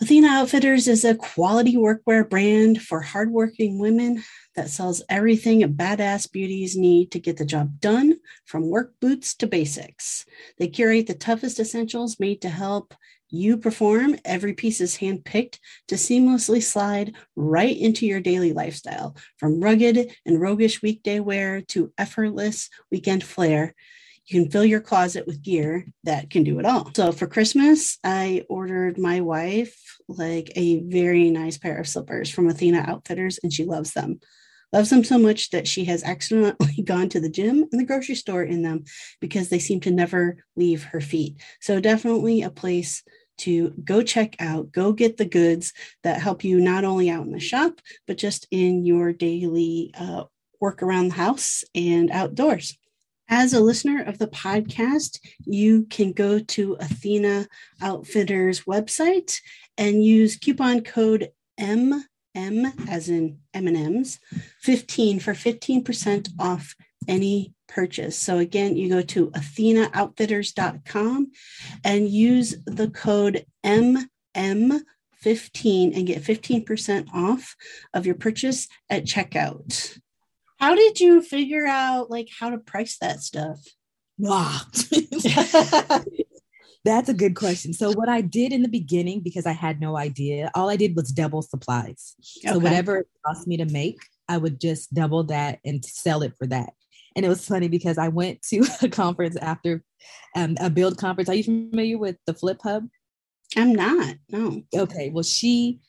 [0.00, 4.24] Athena Outfitters is a quality workwear brand for hardworking women
[4.56, 9.34] that sells everything a badass beauties need to get the job done, from work boots
[9.34, 10.24] to basics.
[10.56, 12.94] They curate the toughest essentials made to help
[13.28, 14.16] you perform.
[14.24, 20.40] Every piece is handpicked to seamlessly slide right into your daily lifestyle, from rugged and
[20.40, 23.74] roguish weekday wear to effortless weekend flair
[24.28, 26.90] you can fill your closet with gear that can do it all.
[26.94, 32.48] So for Christmas, I ordered my wife like a very nice pair of slippers from
[32.48, 34.20] Athena Outfitters, and she loves them.
[34.70, 38.14] Loves them so much that she has accidentally gone to the gym and the grocery
[38.14, 38.84] store in them
[39.18, 41.40] because they seem to never leave her feet.
[41.60, 43.02] So definitely a place
[43.38, 47.32] to go check out, go get the goods that help you not only out in
[47.32, 50.24] the shop, but just in your daily uh,
[50.60, 52.76] work around the house and outdoors.
[53.30, 57.46] As a listener of the podcast, you can go to Athena
[57.82, 59.40] Outfitters website
[59.76, 61.28] and use coupon code
[61.60, 62.02] MM
[62.88, 64.18] as in M&Ms
[64.62, 66.74] 15 for 15% off
[67.06, 68.16] any purchase.
[68.16, 71.30] So again, you go to athenaoutfitters.com
[71.84, 77.56] and use the code MM15 and get 15% off
[77.92, 79.98] of your purchase at checkout.
[80.58, 83.60] How did you figure out like how to price that stuff?
[84.18, 84.60] wow.
[86.84, 87.72] That's a good question.
[87.72, 90.96] So what I did in the beginning, because I had no idea, all I did
[90.96, 92.14] was double supplies.
[92.20, 96.34] So whatever it cost me to make, I would just double that and sell it
[96.38, 96.70] for that.
[97.14, 99.82] And it was funny because I went to a conference after
[100.36, 101.28] um, a build conference.
[101.28, 102.86] Are you familiar with the Flip Hub?
[103.56, 104.14] I'm not.
[104.30, 104.62] No.
[104.74, 105.80] Okay, well, she,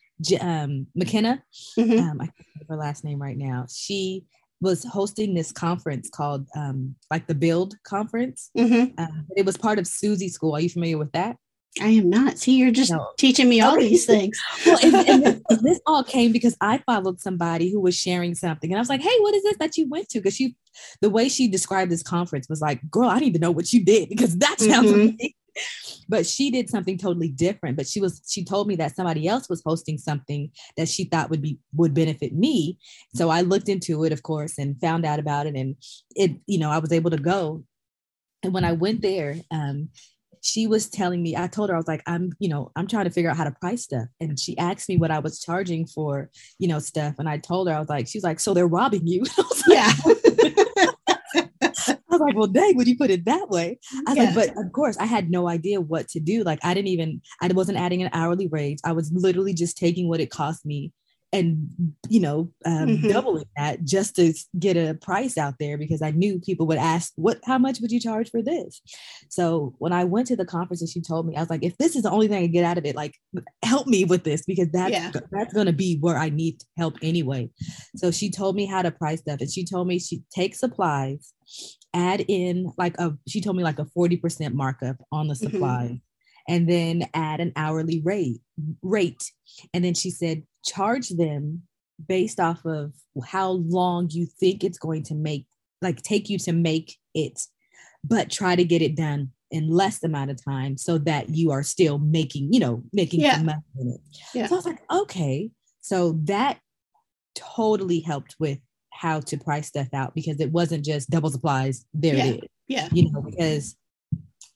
[0.42, 1.44] um, McKenna,
[1.78, 2.00] Mhm.
[2.00, 3.68] um, I can't remember her last name right now.
[3.70, 4.26] She
[4.62, 8.50] was hosting this conference called um, like the Build Conference.
[8.58, 8.94] Mhm.
[9.00, 10.56] Um, it was part of Susie School.
[10.56, 11.38] Are you familiar with that?
[11.80, 12.40] I am not.
[12.40, 13.08] See, you're just No.
[13.18, 14.38] teaching me all these things.
[14.66, 18.72] Well, and, and this, this all came because I followed somebody who was sharing something,
[18.72, 20.56] and I was like, "Hey, what is this that you went to?" Because she,
[21.02, 23.86] the way she described this conference was like, "Girl, I need to know what you
[23.86, 24.94] did because that sounds Mhm.
[24.96, 25.32] amazing."
[26.08, 27.78] But she did something totally different.
[27.78, 31.30] But she was she told me that somebody else was hosting something that she thought
[31.30, 32.78] would be would benefit me.
[33.16, 35.76] So I looked into it, of course, and found out about it, and
[36.16, 37.64] it you know I was able to go.
[38.44, 39.90] And when I went there, um,
[40.42, 43.06] she was telling me, I told her, I was like, I'm, you know, I'm trying
[43.06, 44.08] to figure out how to price stuff.
[44.20, 46.30] And she asked me what I was charging for,
[46.60, 47.16] you know, stuff.
[47.20, 49.24] And I told her, I was like, she was like, so they're robbing you.
[49.38, 50.86] I was like, Yeah.
[52.10, 53.80] I was like, well, dang, when you put it that way.
[54.08, 54.24] I was Yeah.
[54.26, 56.44] like, but of course, I had no idea what to do.
[56.44, 58.82] Like, I didn't even, I wasn't adding an hourly rate.
[58.84, 60.92] I was literally just taking what it cost me
[61.32, 63.08] and, you know, um, Mhm.
[63.08, 67.14] doubling that just to get a price out there because I knew people would ask,
[67.18, 68.82] what, how much would you charge for this?
[69.30, 71.78] So when I went to the conference and she told me, I was like, if
[71.78, 73.14] this is the only thing I can get out of it, like,
[73.64, 75.12] help me with this because that's, Yeah.
[75.32, 77.52] that's going to be where I need help anyway.
[77.96, 81.32] So she told me how to price stuff and she told me she takes supplies,
[81.94, 85.38] add in like a, she told me like a 40% markup on the Mhm.
[85.52, 86.02] supply
[86.48, 88.42] and then add an hourly rate
[88.82, 89.32] rate.
[89.74, 91.64] And then she said, charge them
[92.08, 92.94] based off of
[93.26, 95.46] how long you think it's going to make,
[95.82, 97.42] like take you to make it,
[98.04, 101.64] but try to get it done in less amount of time so that you are
[101.64, 103.42] still making, you know, making Yeah.
[103.42, 104.02] money in it.
[104.34, 104.46] Yeah.
[104.48, 105.50] So I was like, okay.
[105.82, 106.60] So that
[107.36, 108.60] totally helped with
[109.00, 112.26] how to price stuff out because it wasn't just double supplies, there Yeah.
[112.26, 112.90] it is Yeah.
[112.92, 113.78] you know, because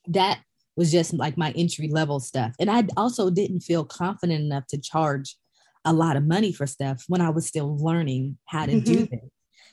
[0.07, 0.41] that
[0.75, 2.53] was just like my entry level stuff.
[2.59, 5.37] And I also didn't feel confident enough to charge
[5.85, 9.09] a lot of money for stuff when I was still learning how to do Mhm.
[9.11, 9.29] this,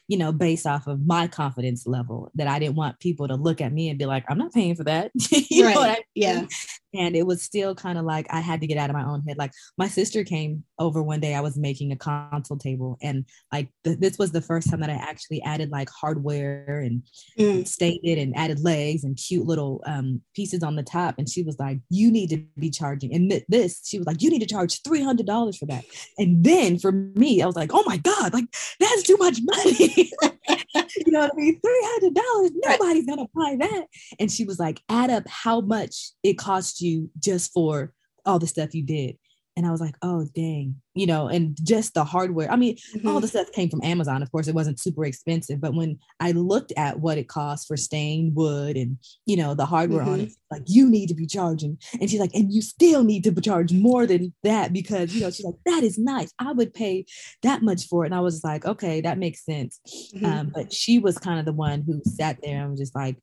[0.06, 3.60] you know, based off of my confidence level that I didn't want people to look
[3.60, 5.10] at me and be like, I'm not paying for that.
[5.50, 5.74] you right.
[5.74, 6.46] know what I Yeah.
[6.94, 9.22] And it was still kind of like I had to get out of my own
[9.22, 9.38] head.
[9.38, 13.68] Like my sister came over one day, I was making a console table, and like
[13.84, 17.02] th- this was the first time that I actually added like hardware and
[17.38, 17.66] Mm.
[17.66, 21.14] stained it and added legs and cute little um, pieces on the top.
[21.18, 24.22] And she was like, "You need to be charging." And th- this, she was like,
[24.22, 25.84] "You need to charge three hundred dollars for that."
[26.18, 28.46] And then for me, I was like, "Oh my god, like
[28.78, 30.10] that's too much money."
[31.06, 31.60] you know what I mean?
[31.60, 33.86] Three hundred dollars, nobody's gonna buy that.
[34.18, 37.92] And she was like, "Add up how much it cost you just for
[38.24, 39.18] all the stuff you did."
[39.56, 42.50] And I was like, "Oh dang," you know, and just the hardware.
[42.50, 43.20] I mean, all Mhm.
[43.22, 44.22] the stuff came from Amazon.
[44.22, 47.76] Of course, it wasn't super expensive, but when I looked at what it cost for
[47.76, 48.96] stained wood and
[49.26, 52.34] you know the hardware on it, like you need to be charging, and she's like,
[52.34, 55.82] and you still need to charge more than that because you know she's like, that
[55.82, 56.32] is nice.
[56.38, 57.04] I would pay
[57.42, 59.80] that much for it, and I was like, okay, that makes sense.
[60.14, 60.24] Mhm.
[60.24, 63.16] Um, but she was kind of the one who sat there and was just like,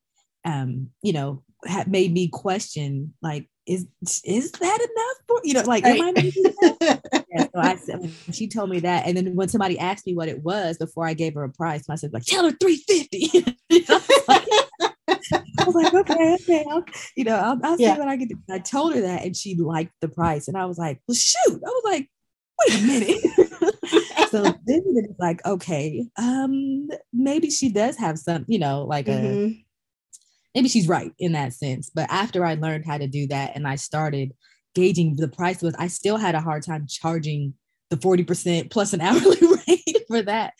[0.46, 3.86] um, you know, had made me question like, is
[4.24, 6.16] is that enough for you know, like, am I Right.
[6.16, 6.78] making enough?
[7.30, 10.30] yeah, so I said she told me that, and then when somebody asked me what
[10.30, 13.30] it was before I gave her a price, I said like, tell her three fifty.
[15.60, 16.84] I was like, okay, okay, I'll,
[17.16, 17.96] you know, I'll, I'll Yeah.
[17.96, 18.36] see what I can do.
[18.50, 21.36] I told her that, and she liked the price, and I was like, well, shoot.
[21.48, 22.10] I was like,
[22.70, 23.18] wait a minute.
[24.30, 29.12] so then it's like, okay, um, maybe she does have some, you know, like a
[29.12, 29.64] Mhm.
[30.56, 31.90] Maybe she's right in that sense.
[31.94, 34.34] But after I learned how to do that and I started
[34.76, 37.54] gauging the price was I still had a hard time charging
[37.90, 39.38] the 40% plus an hourly
[39.68, 40.54] rate for that.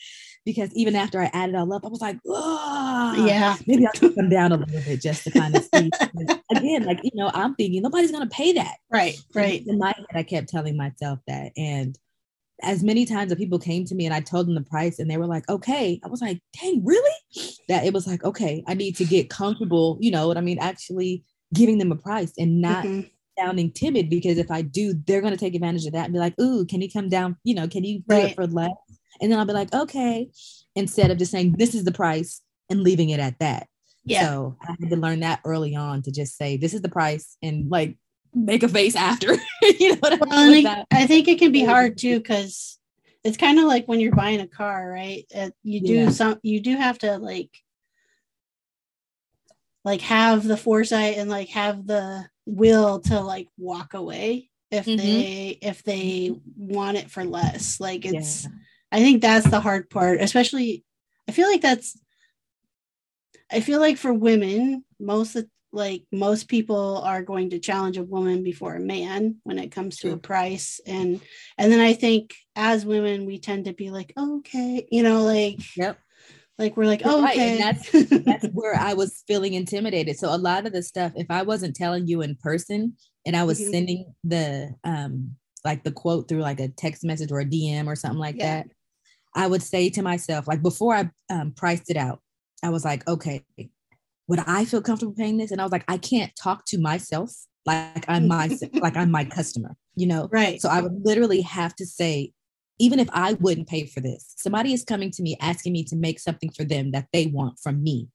[0.44, 3.56] Because even after I added all up, I was like, oh Yeah.
[3.66, 5.90] maybe I'll them down a little bit just to kind of see.
[6.50, 8.76] Again, like you know, I'm thinking nobody's gonna pay that.
[8.90, 9.16] Right.
[9.34, 9.62] Right.
[9.66, 11.52] In my head, I kept telling myself that.
[11.56, 11.98] And
[12.62, 15.10] as many times that people came to me and I told them the price and
[15.10, 17.10] they were like, okay, I was like, dang, really?
[17.68, 20.58] That it was like, okay, I need to get comfortable, you know what I mean?
[20.58, 23.10] Actually giving them a price and not Mhm.
[23.38, 26.18] sounding timid because if I do, they're going to take advantage of that and be
[26.18, 27.36] like, ooh, can you come down?
[27.44, 28.30] You know, can you do Right.
[28.30, 28.72] it for less?
[29.20, 30.28] And then I'll be like, okay,
[30.74, 33.68] instead of just saying, this is the price and leaving it at that.
[34.04, 34.26] Yeah.
[34.26, 37.36] So I had to learn that early on to just say, this is the price
[37.42, 37.96] and like
[38.34, 39.34] make a face after.
[39.62, 40.48] you know what I Well, mean?
[40.48, 42.78] I think, Without- I think it can be hard too because
[43.24, 45.24] it's kind of like when you're buying a car, right?
[45.34, 46.10] Uh, you do Yeah.
[46.10, 47.50] some, you do have to like,
[49.84, 54.96] like have the foresight and like have the will to like walk away if Mhm.
[54.98, 57.80] they if they want it for less.
[57.80, 58.50] Like it's, Yeah.
[58.92, 60.84] I think that's the hard part, especially.
[61.28, 61.98] I feel like that's.
[63.50, 65.46] I feel like for women, most of
[65.78, 69.96] like most people are going to challenge a woman before a man when it comes
[69.96, 71.20] to a price and
[71.56, 75.58] and then i think as women we tend to be like okay you know like
[75.76, 75.98] Yep.
[76.58, 80.18] like we're like oh right, okay and that's where I was feeling intimidated.
[80.18, 83.44] So a lot of the stuff, if I wasn't telling you in person and I
[83.44, 83.70] was Mhm.
[83.70, 87.96] sending the um like the quote through like a text message or a DM or
[87.96, 88.62] something like Yeah.
[88.62, 88.68] that,
[89.34, 92.20] I would say to myself, like before I um, priced it out,
[92.62, 93.44] I was like, okay,
[94.28, 95.50] would I feel comfortable paying this?
[95.50, 97.32] And I was like, I can't talk to myself
[97.66, 100.28] like I'm my like I'm my customer, you know.
[100.30, 102.32] right So I would literally have to say,
[102.78, 105.96] even if I wouldn't pay for this, somebody is coming to me asking me to
[105.96, 108.08] make something for them that they want from me.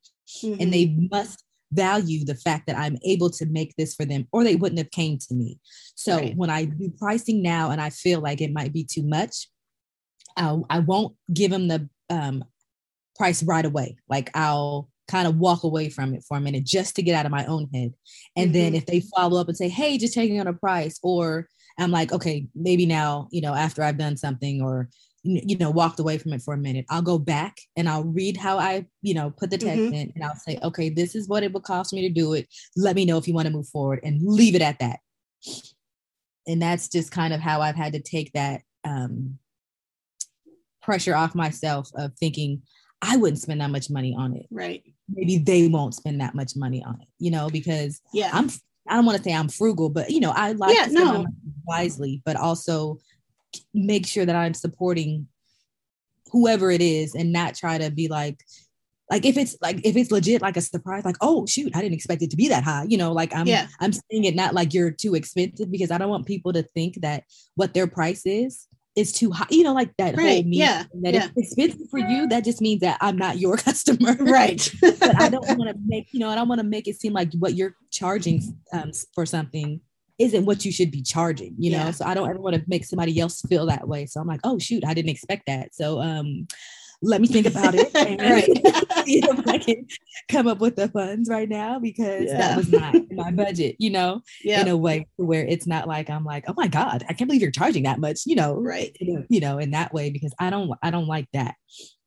[0.43, 0.57] Mhm.
[0.59, 4.43] And they must value the fact that I'm able to make this for them, or
[4.43, 5.59] they wouldn't have came to me.
[5.95, 6.38] So Right.
[6.38, 9.49] when I do pricing now and I feel like it might be too much,
[10.38, 12.45] I'll, I won't give them the um,
[13.16, 13.97] price right away.
[14.07, 17.26] Like I'll kind of walk away from it for a minute just to get out
[17.26, 17.93] of my own head.
[18.36, 18.78] And then Mhm.
[18.78, 21.47] if they follow up and say, hey, just taking on a price, or
[21.78, 24.89] I'm like, okay, maybe now, you know, after I've done something or,
[25.24, 28.38] you know, walked away from it for a minute, I'll go back and I'll read
[28.38, 29.93] how I, you know, put the text Mhm.
[29.93, 32.47] in and I'll say, okay, this is what it would cost me to do it.
[32.76, 34.99] Let me know if you want to move forward and leave it at that.
[36.47, 39.39] And that's just kind of how I've had to take that um,
[40.82, 42.62] pressure off myself of thinking
[43.01, 44.45] I wouldn't spend that much money on it.
[44.51, 48.49] right Maybe they won't spend that much money on it, you know, because yeah I'm
[48.88, 51.08] I don't want to say I'm frugal, but you know, I like Yeah, to spend
[51.08, 51.28] my no.
[51.66, 52.99] wisely, but also
[53.74, 55.28] make sure that I'm supporting
[56.32, 58.39] whoever it is and not try to be like
[59.12, 61.93] like if it's like if it's legit like a surprise like oh shoot i didn't
[61.93, 63.68] expect it to be that high you know like i'm Yeah.
[63.80, 67.01] i'm saying it not like you're too expensive because i don't want people to think
[67.01, 67.24] that
[67.54, 70.84] what their price is is too high you know like that whole Right, meme yeah,
[71.02, 71.28] that yeah.
[71.36, 74.70] it's expensive for you that just means that i'm not your customer right.
[74.82, 77.14] but i don't want to make you know i don't want to make it seem
[77.14, 78.41] like what you're charging
[78.72, 79.82] um, for something
[80.20, 81.91] isn't what you should be charging you know Yeah.
[81.91, 84.41] so i don't ever want to make somebody else feel that way so i'm like
[84.44, 86.48] oh shoot i didn't expect that so um
[87.06, 88.45] let me think about it and Right.
[89.06, 89.86] see if I can
[90.30, 92.38] come up with the funds right now because Yeah.
[92.38, 94.62] that was not my budget, you know, yeah.
[94.62, 97.41] in a way where it's not like I'm like, oh my God, I can't believe
[97.41, 98.95] you're charging that much, you know, Right.
[98.99, 101.56] you know, in that way because I don't I don't like that.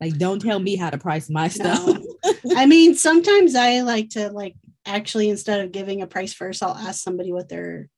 [0.00, 1.86] Like don't tell me how to price my stuff.
[1.86, 2.02] No.
[2.56, 4.54] I mean, sometimes I like to like
[4.86, 7.88] actually instead of giving a price first, I'll ask somebody what their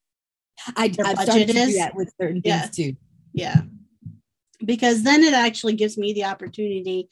[0.77, 1.77] I Their I've budget started to do is?
[1.77, 2.63] that with certain Yeah.
[2.63, 2.97] things too.
[3.33, 3.61] yeah.
[4.65, 7.09] Because then it actually gives me the opportunity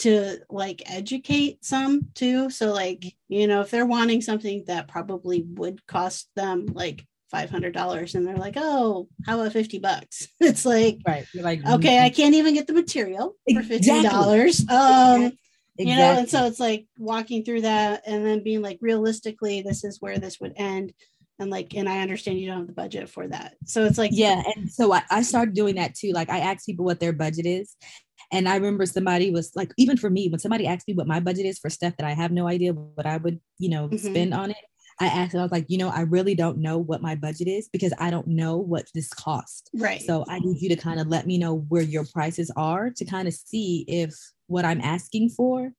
[0.00, 2.50] to like educate some too.
[2.50, 7.50] So like, you know, if they're wanting something that probably would cost them like five
[7.50, 10.28] hundred dollars and they're like, oh, how about fifty bucks?
[10.40, 11.26] It's like, Right.
[11.32, 14.08] You're like okay, I can't even get the material for fifty Exactly.
[14.08, 14.60] dollars.
[14.68, 15.38] Um exactly.
[15.78, 19.82] you know and so it's like walking through that and then being like realistically this
[19.82, 20.92] is where this would end
[21.44, 23.54] and like and i understand you don't have the budget for that.
[23.66, 26.10] So it's like yeah and so I, I started doing that too.
[26.12, 27.76] Like i ask people what their budget is
[28.32, 31.20] and i remember somebody was like even for me when somebody asked me what my
[31.20, 33.98] budget is for stuff that i have no idea what i would you know Mhm.
[34.00, 34.64] spend on it
[35.00, 37.68] i asked i was like you know i really don't know what my budget is
[37.68, 39.68] because i don't know what this costs.
[39.74, 40.00] Right.
[40.02, 43.04] So i need you to kind of let me know where your prices are to
[43.04, 44.14] kind of see if
[44.46, 45.72] what i'm asking for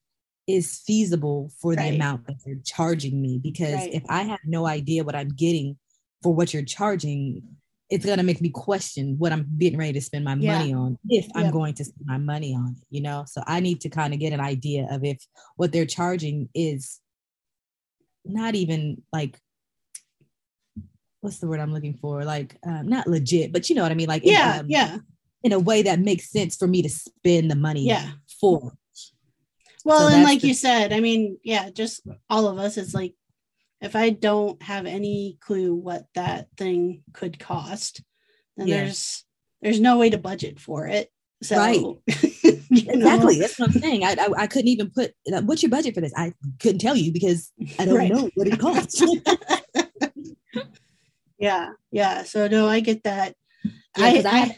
[0.47, 3.93] is feasible for the amount that you're charging me because Right.
[3.93, 5.77] if i have no idea what i'm getting
[6.21, 7.41] for what you're charging
[7.89, 10.57] it's going to make me question what i'm getting ready to spend my Yeah.
[10.59, 13.25] money on if i'm going to spend my money on it you know?
[13.27, 15.17] So i need to kind of get an idea of if
[15.55, 16.99] what they're charging is
[18.23, 19.39] not even like
[21.21, 22.23] what's the word i'm looking for?
[22.23, 24.07] Like um, not legit but you know what i mean?
[24.07, 24.97] Like in, yeah um, yeah.
[25.43, 28.11] in a way that makes sense for me to spend the money yeah.
[28.39, 28.73] for
[29.85, 32.93] well So and like the- you said i mean yeah just all of us it's
[32.93, 33.13] like
[33.81, 38.01] if i don't have any clue what that thing could cost
[38.57, 38.77] then Yeah.
[38.83, 39.23] there's
[39.61, 41.09] there's no way to budget for it
[41.43, 41.79] so Right.
[41.81, 41.97] know?
[42.71, 45.13] exactly that's what i'm saying I, I i couldn't even put
[45.43, 48.11] what's your budget for this i couldn't tell you because i don't Right.
[48.11, 49.01] know what it costs
[51.39, 53.35] yeah yeah so no i get that
[53.97, 54.55] Yeah, 'cause I have-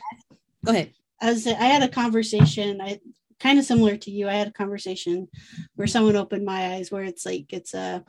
[0.66, 3.00] go ahead I was I had a conversation I
[3.40, 4.28] kind of similar to you.
[4.28, 5.28] I had a conversation
[5.76, 8.04] where someone opened my eyes where it's like it's a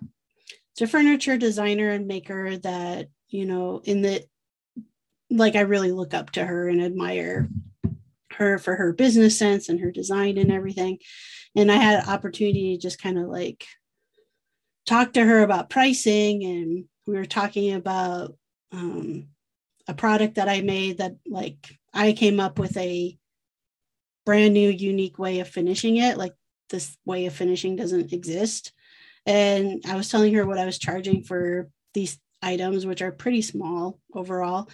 [0.72, 4.24] it's a furniture designer and maker that you know in the
[5.31, 7.49] like I really look up to her and admire
[8.33, 10.99] her for her business sense and her design and everything.
[11.57, 13.66] And I had an opportunity to just kind of like
[14.87, 18.37] talk to her about pricing and we were talking about
[18.72, 19.29] um,
[19.87, 23.18] a product that I made that like I came up with a
[24.29, 26.35] brand new unique way of finishing it like
[26.68, 28.72] this way of finishing doesn't exist.
[29.24, 33.41] And I was telling her what I was charging for these items which are pretty
[33.41, 34.68] small overall.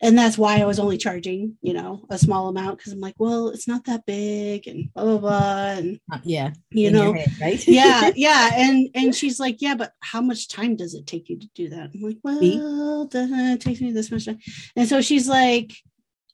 [0.00, 3.16] And that's why I was only charging you know a small amount because I'm like
[3.18, 7.12] well it's not that big and blah blah blah and Uh, yeah you in know.
[7.14, 7.66] head, right?
[7.66, 11.36] Yeah yeah and and she's like yeah but how much time does it take you
[11.40, 11.90] to do that?
[11.92, 14.38] I'm like well it takes me this much time.
[14.76, 15.72] And so she's like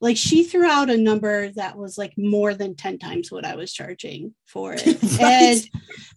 [0.05, 3.57] like she threw out a number that was like more than 10 times what i
[3.57, 5.02] was charging for it.
[5.18, 5.20] Right.
[5.22, 5.68] and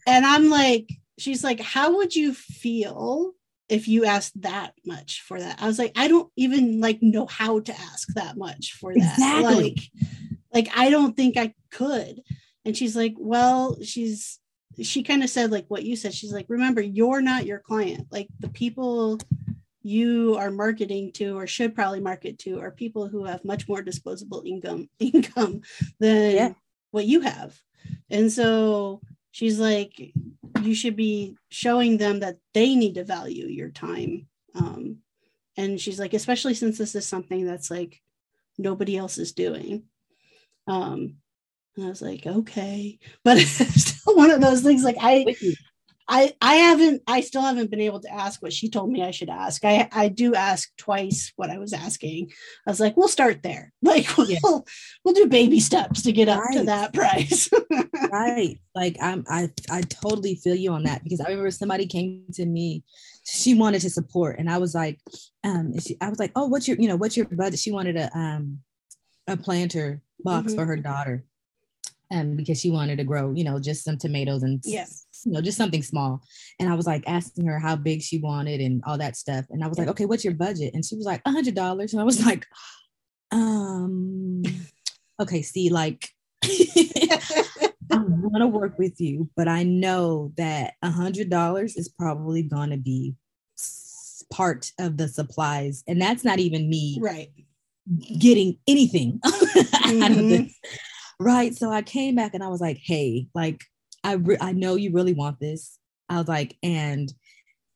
[0.05, 3.31] and i'm like she's like how would you feel
[3.69, 5.61] if you asked that much for that?
[5.61, 9.13] I was like i don't even like know how to ask that much for that.
[9.13, 9.63] Exactly.
[9.63, 9.79] like
[10.53, 12.21] like i don't think i could.
[12.65, 14.39] And she's like well she's
[14.81, 16.13] she kind of said like what you said.
[16.13, 18.07] She's like remember you're not your client.
[18.11, 19.19] Like the people
[19.83, 23.81] you are marketing to or should probably market to are people who have much more
[23.81, 25.61] disposable income income
[25.99, 26.53] than Yeah.
[26.91, 27.59] what you have
[28.09, 29.01] and so
[29.31, 30.13] she's like
[30.63, 34.97] you should be showing them that they need to value your time um,
[35.55, 38.01] and she's like especially since this is something that's like
[38.57, 39.83] nobody else is doing
[40.67, 41.15] um,
[41.75, 43.51] and i was like okay but it's
[43.81, 45.35] still one of those things like i.
[46.09, 49.11] I I haven't I still haven't been able to ask what she told me I
[49.11, 49.65] should ask.
[49.65, 52.31] I I do ask twice what I was asking.
[52.65, 53.73] I was like, we'll start there.
[53.83, 54.39] Like we'll Yeah.
[55.03, 57.49] we'll do baby steps to get up to that price.
[58.11, 62.23] right like i'm i i totally feel you on that because i remember somebody came
[62.33, 62.83] to me
[63.25, 64.99] she wanted to support and i was like
[65.43, 67.97] um she, i was like oh what's your you know what's your budget she wanted
[67.97, 68.59] a um
[69.27, 70.55] a planter box Mhm.
[70.55, 71.25] for her daughter
[72.09, 75.41] and because she wanted to grow, you know, just some tomatoes and yes, you know,
[75.41, 76.21] just something small.
[76.59, 79.45] And I was like asking her how big she wanted and all that stuff.
[79.49, 80.73] And I was like, okay, what's your budget?
[80.73, 81.93] And she was like, a hundred dollars.
[81.93, 82.45] And I was like,
[83.31, 84.43] um,
[85.19, 86.09] okay, see, like
[87.91, 92.43] I want to work with you, but I know that a hundred dollars is probably
[92.43, 93.15] going to be
[94.31, 97.29] part of the supplies, and that's not even me, right?
[98.19, 100.03] Getting anything mm-hmm.
[100.03, 100.53] out of this,
[101.19, 101.55] right?
[101.55, 103.61] So I came back and I was like, "Hey, like,
[104.07, 105.77] I re- I know you really want this."
[106.09, 107.11] I was like, and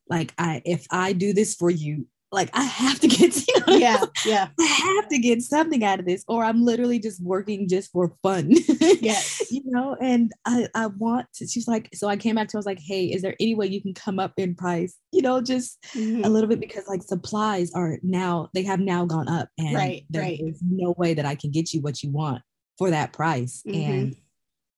[0.10, 3.76] like, I if I do this for you, like I have to get, you know,
[3.76, 7.68] yeah, yeah, I have to get something out of this, or I'm literally just working
[7.68, 8.52] just for fun.
[8.80, 11.48] yes, you know, and I I want to.
[11.48, 12.54] She's like, so I came back to.
[12.54, 14.96] Her, I was like, hey, is there any way you can come up in price?
[15.12, 16.24] You know, just mm-hmm.
[16.24, 20.06] a little bit because like supplies are now they have now gone up, and right,
[20.10, 20.40] there right.
[20.40, 22.42] is no way that I can get you what you want
[22.78, 23.62] for that price.
[23.68, 23.92] Mm-hmm.
[23.92, 24.16] And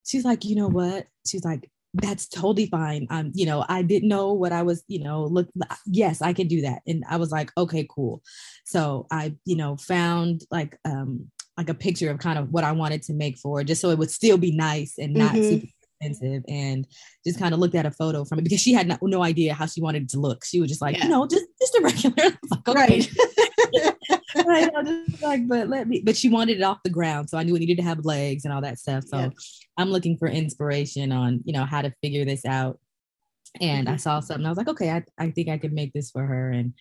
[0.05, 1.07] she's like, you know what?
[1.25, 3.07] She's like, that's totally fine.
[3.09, 5.47] Um, you know, I didn't know what I was, you know, look,
[5.85, 6.81] yes, I can do that.
[6.87, 8.23] And I was like, okay, cool.
[8.65, 12.71] So I, you know, found like, um, like a picture of kind of what I
[12.71, 15.43] wanted to make for just so it would still be nice and not mm-hmm.
[15.43, 15.67] super
[16.01, 16.87] expensive and
[17.25, 19.53] just kind of looked at a photo from it because she had no, no idea
[19.53, 20.43] how she wanted it to look.
[20.43, 21.07] She was just like, yeah.
[21.07, 22.15] no, just, just a regular.
[22.49, 22.79] Like, okay.
[22.79, 23.09] Right.
[24.35, 27.29] I just like, but let me, but she wanted it off the ground.
[27.29, 29.05] So I knew it needed to have legs and all that stuff.
[29.07, 29.29] So yeah.
[29.77, 32.79] I'm looking for inspiration on, you know, how to figure this out.
[33.61, 33.93] And mm-hmm.
[33.93, 36.25] I saw something, I was like, okay, I, I think I could make this for
[36.25, 36.51] her.
[36.51, 36.73] And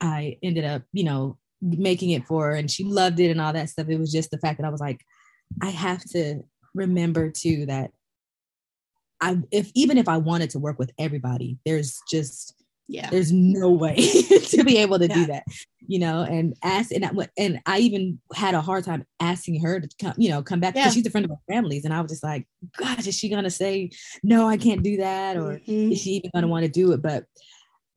[0.00, 3.52] I ended up, you know, making it for her and she loved it and all
[3.52, 3.88] that stuff.
[3.88, 5.00] It was just the fact that I was like,
[5.62, 6.40] I have to
[6.74, 7.90] remember too that
[9.20, 12.54] I, if even if I wanted to work with everybody, there's just,
[12.88, 13.96] yeah there's no way
[14.48, 15.14] to be able to yeah.
[15.14, 15.44] do that
[15.86, 19.80] you know and ask and I, and I even had a hard time asking her
[19.80, 20.92] to come you know come back because yeah.
[20.92, 23.50] she's a friend of our families and I was just like gosh is she gonna
[23.50, 23.90] say
[24.22, 25.92] no I can't do that or mm-hmm.
[25.92, 27.24] is she even gonna want to do it but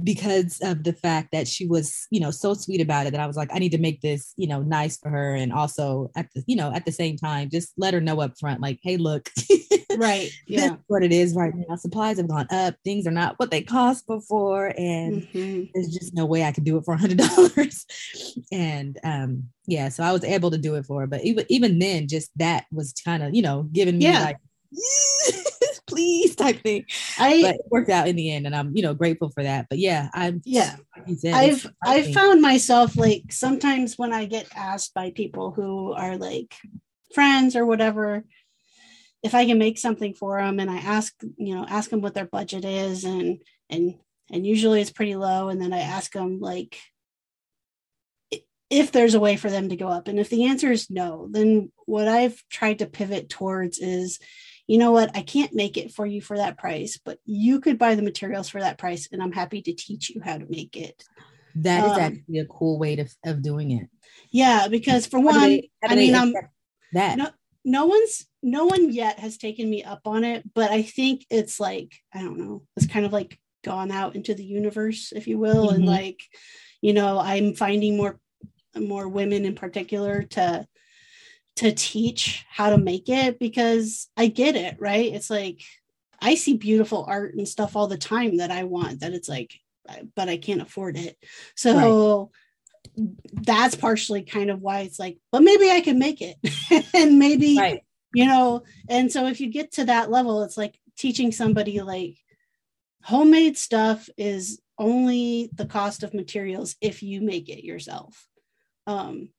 [0.04, 3.28] because of the fact that she was you know so sweet about it that I
[3.28, 5.34] was like I need to make this you know nice for her.
[5.36, 8.38] And also at the you know at the same time just let her know up
[8.39, 9.30] front like hey look
[9.98, 10.76] right yeah.
[10.88, 11.76] what it is right now.
[11.76, 12.76] Supplies have gone up.
[12.84, 15.64] Things are not what they cost before and mm-hmm.
[15.74, 17.86] there's just no way i could do it for a hundred dollars.
[18.52, 21.80] And um yeah so i was able to do it for her but even even
[21.80, 24.24] then just that was kind of you know giving me yeah.
[24.24, 24.38] like
[25.98, 26.86] please type thing
[27.18, 29.66] i but it worked out in the end and i'm you know grateful for that
[29.70, 30.76] but yeah I'm yeah.
[30.95, 36.18] Like I've i've found myself like sometimes when i get asked by people who are
[36.18, 36.56] like
[37.14, 38.24] friends or whatever
[39.24, 42.14] if I can make something for them and I ask, you know, ask them what
[42.14, 43.39] their budget is and
[43.70, 43.95] and
[44.32, 46.78] and usually it's pretty low and then I ask them like
[48.70, 51.28] if there's a way for them to go up and if the answer is no,
[51.32, 54.20] then what I've tried to pivot towards is
[54.68, 57.80] you know what, I can't make it for you for that price, but you could
[57.80, 60.76] buy the materials for that price and I'm happy to teach you how to make
[60.76, 61.03] it.
[61.55, 63.89] That is um, actually a cool way to, of doing it.
[64.30, 66.34] Yeah, because for one, they, I mean, I'm
[66.93, 67.30] that no,
[67.65, 71.59] no one's no one yet has taken me up on it, but I think it's
[71.59, 75.39] like, I don't know, it's kind of like gone out into the universe, if you
[75.39, 75.68] will.
[75.68, 75.76] Mm-hmm.
[75.76, 76.22] And like,
[76.82, 78.20] you know, I'm finding more
[78.76, 80.68] more women in particular to
[81.58, 85.14] to teach how to make it because I get it, right?
[85.14, 85.62] It's like
[86.20, 89.53] I see beautiful art and stuff all the time that I want that it's like
[90.16, 91.18] but I can't afford it.
[91.55, 92.32] So
[92.97, 93.10] right.
[93.43, 96.36] that's partially kind of why it's like, but maybe I can make it.
[96.93, 97.84] and maybe right
[98.14, 102.18] you know and so if you get to that level it's like teaching somebody like
[103.03, 108.28] homemade stuff is only the cost of materials if you make it yourself
[108.88, 109.30] um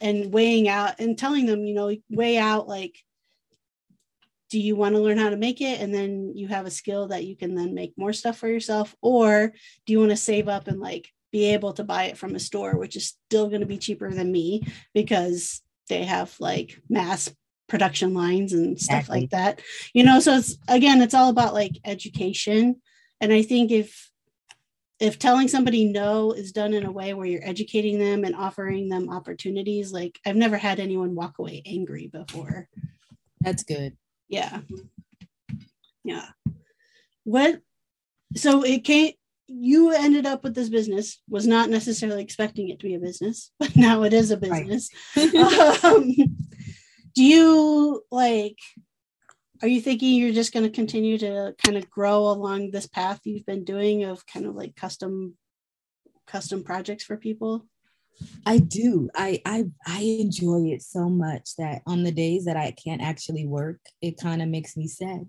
[0.00, 2.96] and weighing out and telling them you know weigh out like
[4.50, 5.80] do you want to learn how to make it?
[5.80, 8.94] And then you have a skill that you can then make more stuff for yourself.
[9.02, 9.52] Or
[9.86, 12.40] do you want to save up and like be able to buy it from a
[12.40, 17.30] store which is still going to be cheaper than me because they have like mass
[17.68, 19.20] production lines and stuff exactly.
[19.20, 19.60] like that.
[19.92, 22.76] You know so it's again it's all about like education.
[23.20, 24.07] And i think if
[25.00, 28.88] if telling somebody no is done in a way where you're educating them and offering
[28.88, 32.68] them opportunities like i've never had anyone walk away angry before.
[33.40, 33.96] That's good.
[34.28, 34.60] Yeah.
[36.04, 36.26] Yeah.
[37.24, 37.60] What
[38.36, 39.14] so it can't
[39.46, 43.50] you ended up with this business was not necessarily expecting it to be a business
[43.58, 44.90] but now it is a business.
[45.16, 45.34] Right.
[45.84, 46.14] um,
[47.14, 48.58] do you like
[49.62, 53.20] are you thinking you're just going to continue to kind of grow along this path
[53.24, 55.36] you've been doing of kind of like custom
[56.26, 57.66] custom projects for people
[58.46, 59.10] I do.
[59.14, 63.46] I I I enjoy it so much that on the days that I can't actually
[63.46, 65.26] work, it kind of makes me sad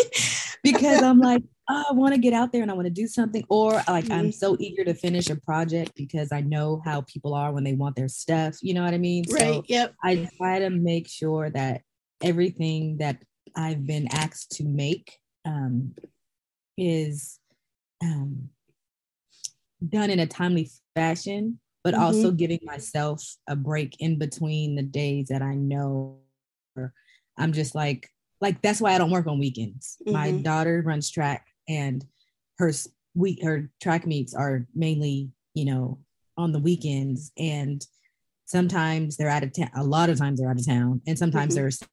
[0.62, 3.06] because I'm like, oh, I want to get out there and I want to do
[3.06, 4.12] something, or like mm-hmm.
[4.12, 7.74] I'm so eager to finish a project because I know how people are when they
[7.74, 8.58] want their stuff.
[8.62, 9.24] You know what I mean?
[9.30, 9.40] Right.
[9.40, 9.94] So yep.
[10.02, 11.82] I try to make sure that
[12.22, 13.22] everything that
[13.56, 15.94] I've been asked to make um,
[16.78, 17.38] is
[18.02, 18.48] um,
[19.88, 22.02] done in a timely fashion but mm-hmm.
[22.02, 26.18] also giving myself a break in between the days that I know
[27.38, 28.08] I'm just like
[28.40, 29.96] like that's why I don't work on weekends.
[30.02, 30.12] Mm-hmm.
[30.12, 32.04] My daughter runs track and
[32.58, 32.72] her
[33.14, 35.98] week her track meets are mainly, you know,
[36.36, 37.84] on the weekends and
[38.46, 41.54] sometimes they're out of town a lot of times they're out of town and sometimes
[41.54, 41.62] mm-hmm.
[41.62, 41.88] they're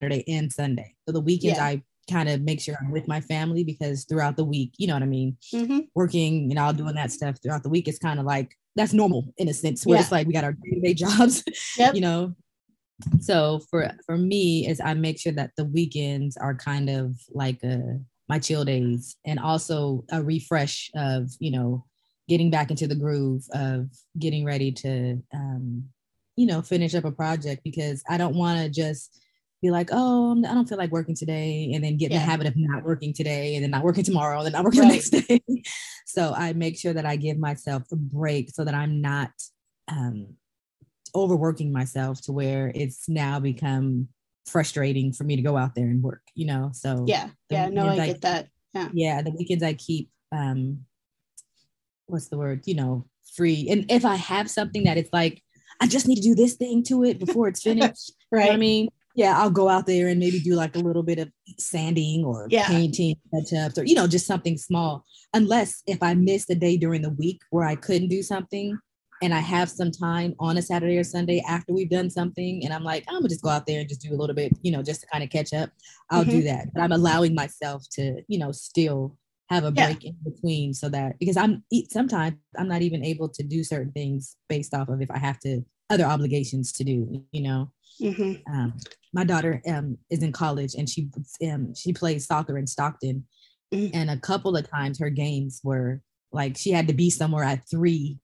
[0.00, 0.94] Saturday and Sunday.
[1.06, 1.64] So the weekends yeah.
[1.64, 4.94] I kind of make sure I'm with my family because throughout the week, you know
[4.94, 5.80] what I mean, mm-hmm.
[5.94, 9.32] working you know, doing that stuff throughout the week is kind of like that's normal
[9.38, 10.02] in a sense where yeah.
[10.02, 11.44] it's like we got our day-to-day jobs,
[11.76, 11.94] yep.
[11.94, 12.34] you know.
[13.20, 17.62] So for for me is I make sure that the weekends are kind of like
[17.62, 21.84] a, uh, my chill days and also a refresh of you know
[22.28, 23.88] getting back into the groove of
[24.18, 25.84] getting ready to um,
[26.36, 29.16] you know finish up a project because I don't want to just
[29.60, 32.18] be like, oh, I don't feel like working today, and then get yeah.
[32.18, 34.80] the habit of not working today, and then not working tomorrow, and then not working
[34.80, 35.02] right.
[35.02, 35.62] the next day.
[36.06, 39.30] so I make sure that I give myself a break so that I'm not
[39.88, 40.34] um,
[41.14, 44.08] overworking myself to where it's now become
[44.46, 46.22] frustrating for me to go out there and work.
[46.34, 48.48] You know, so yeah, yeah, no, I, I get that.
[48.74, 50.10] Yeah, yeah, the weekends I keep.
[50.32, 50.84] um
[52.06, 52.62] What's the word?
[52.64, 53.06] You know,
[53.36, 53.68] free.
[53.70, 55.42] And if I have something that it's like,
[55.80, 58.12] I just need to do this thing to it before it's finished.
[58.32, 58.44] right.
[58.44, 58.88] You know I mean,
[59.18, 62.46] yeah, I'll go out there and maybe do like a little bit of sanding or
[62.50, 62.68] yeah.
[62.68, 65.04] painting touch-ups or you know just something small.
[65.34, 68.78] Unless if I missed a day during the week where I couldn't do something
[69.20, 72.72] and I have some time on a Saturday or Sunday after we've done something and
[72.72, 74.70] I'm like, I'm gonna just go out there and just do a little bit, you
[74.70, 75.70] know, just to kind of catch up.
[76.10, 76.30] I'll mm-hmm.
[76.30, 76.68] do that.
[76.72, 79.16] But I'm allowing myself to, you know, still
[79.50, 80.10] have a break yeah.
[80.10, 84.36] in between so that because I'm sometimes I'm not even able to do certain things
[84.48, 87.72] based off of if I have to other obligations to do, you know.
[88.00, 88.52] Mm-hmm.
[88.52, 88.74] Um,
[89.12, 91.08] my daughter um, is in college and she
[91.50, 93.26] um, she plays soccer in Stockton,
[93.72, 93.96] mm-hmm.
[93.96, 96.00] and a couple of times her games were
[96.32, 98.18] like she had to be somewhere at three.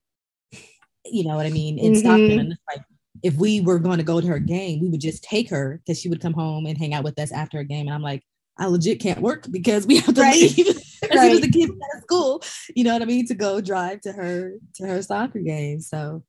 [1.06, 2.00] You know what I mean in mm-hmm.
[2.00, 2.84] Stockton, and like
[3.22, 6.00] if we were going to go to her game, we would just take her because
[6.00, 7.86] she would come home and hang out with us after a game.
[7.86, 8.22] And I'm like,
[8.58, 10.34] I legit can't work because we have to right.
[10.34, 11.20] leave as right.
[11.20, 12.42] soon as the kids of school.
[12.74, 15.80] You know what I mean to go drive to her to her soccer game.
[15.80, 16.22] So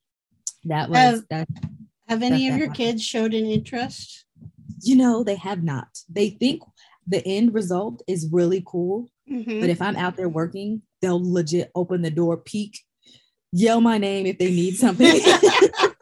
[0.65, 1.47] that was that
[2.07, 4.25] have any of your kids showed an interest?
[4.81, 5.87] You know, they have not.
[6.09, 6.61] They think
[7.07, 9.09] the end result is really cool.
[9.29, 9.59] Mm-hmm.
[9.59, 12.79] But if I'm out there working, they'll legit open the door, peek,
[13.51, 15.19] yell my name if they need something.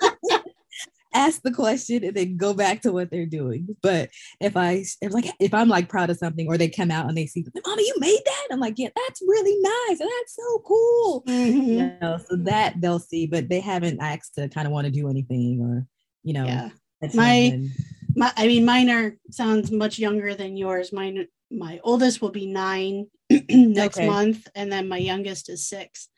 [1.14, 3.76] ask the question and then go back to what they're doing.
[3.82, 7.08] But if I if like if I'm like proud of something or they come out
[7.08, 8.48] and they see, Mommy, you made that.
[8.52, 10.00] I'm like, yeah, that's really nice.
[10.00, 11.24] And that's so cool.
[11.28, 11.70] Mm-hmm.
[11.70, 14.92] You know, so that they'll see, but they haven't asked to kind of want to
[14.92, 15.88] do anything or,
[16.24, 16.70] you know, yeah.
[17.14, 17.70] my
[18.16, 20.94] my I mean mine are sounds much younger than yours.
[20.94, 24.08] Mine my oldest will be nine next okay.
[24.08, 26.10] month, and then my youngest is six.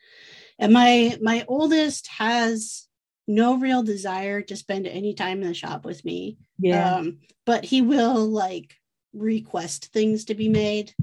[0.58, 2.86] And my my oldest has
[3.28, 6.38] no real desire to spend any time in the shop with me.
[6.58, 6.96] Yeah.
[6.96, 8.74] Um, but he will like
[9.12, 10.94] request things to be made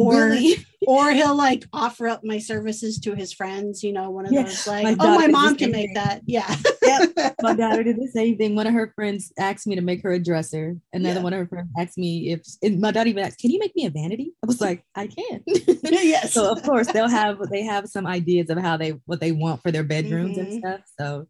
[0.00, 0.66] or really?
[0.86, 4.42] or he'll like offer up my services to his friends you know one of yeah.
[4.42, 5.94] those like my oh my mom can make thing.
[5.94, 7.34] that yeah yep.
[7.42, 10.12] my daughter did the same thing one of her friends asked me to make her
[10.12, 11.22] a dresser another yeah.
[11.22, 12.42] one of her friends asked me if
[12.78, 15.42] my daughter even asked can you make me a vanity i was like i can
[15.46, 19.32] yes so of course they'll have they have some ideas of how they what they
[19.32, 20.50] want for their bedrooms mm-hmm.
[20.50, 21.26] and stuff so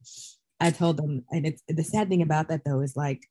[0.60, 3.22] I told them, and it's the sad thing about that though is like,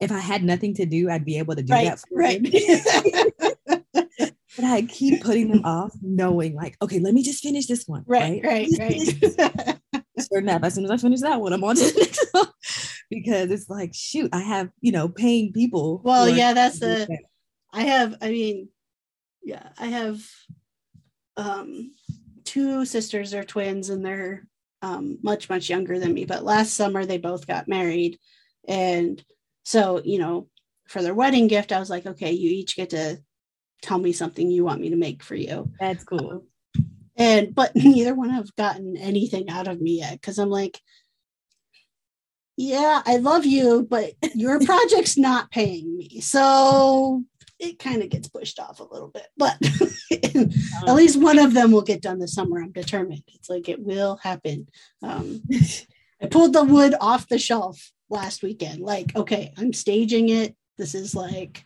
[0.00, 2.02] if I had nothing to do, I'd be able to do right, that.
[2.10, 3.55] right.
[4.56, 8.04] But I keep putting them off, knowing like, okay, let me just finish this one.
[8.06, 9.38] Right, right, right.
[9.38, 10.02] right.
[10.28, 12.46] sure enough, as soon as I finish that one, I'm on to the next one
[13.10, 16.00] because it's like, shoot, I have you know paying people.
[16.02, 17.08] Well, yeah, that's the.
[17.72, 18.16] I have.
[18.20, 18.68] I mean,
[19.42, 20.20] yeah, I have
[21.36, 21.92] um
[22.44, 24.46] two sisters or twins, and they're
[24.82, 28.18] um, much much younger than me but last summer they both got married
[28.68, 29.22] and
[29.64, 30.48] so you know
[30.86, 33.18] for their wedding gift i was like okay you each get to
[33.82, 36.42] tell me something you want me to make for you that's cool um,
[37.16, 40.80] and but neither one have gotten anything out of me yet because i'm like
[42.56, 47.22] yeah i love you but your project's not paying me so
[47.58, 49.56] it kind of gets pushed off a little bit, but
[50.86, 52.60] at least one of them will get done this summer.
[52.60, 53.22] I'm determined.
[53.28, 54.68] It's like it will happen.
[55.02, 55.42] Um,
[56.20, 58.80] I pulled the wood off the shelf last weekend.
[58.80, 60.54] Like, okay, I'm staging it.
[60.76, 61.64] This is like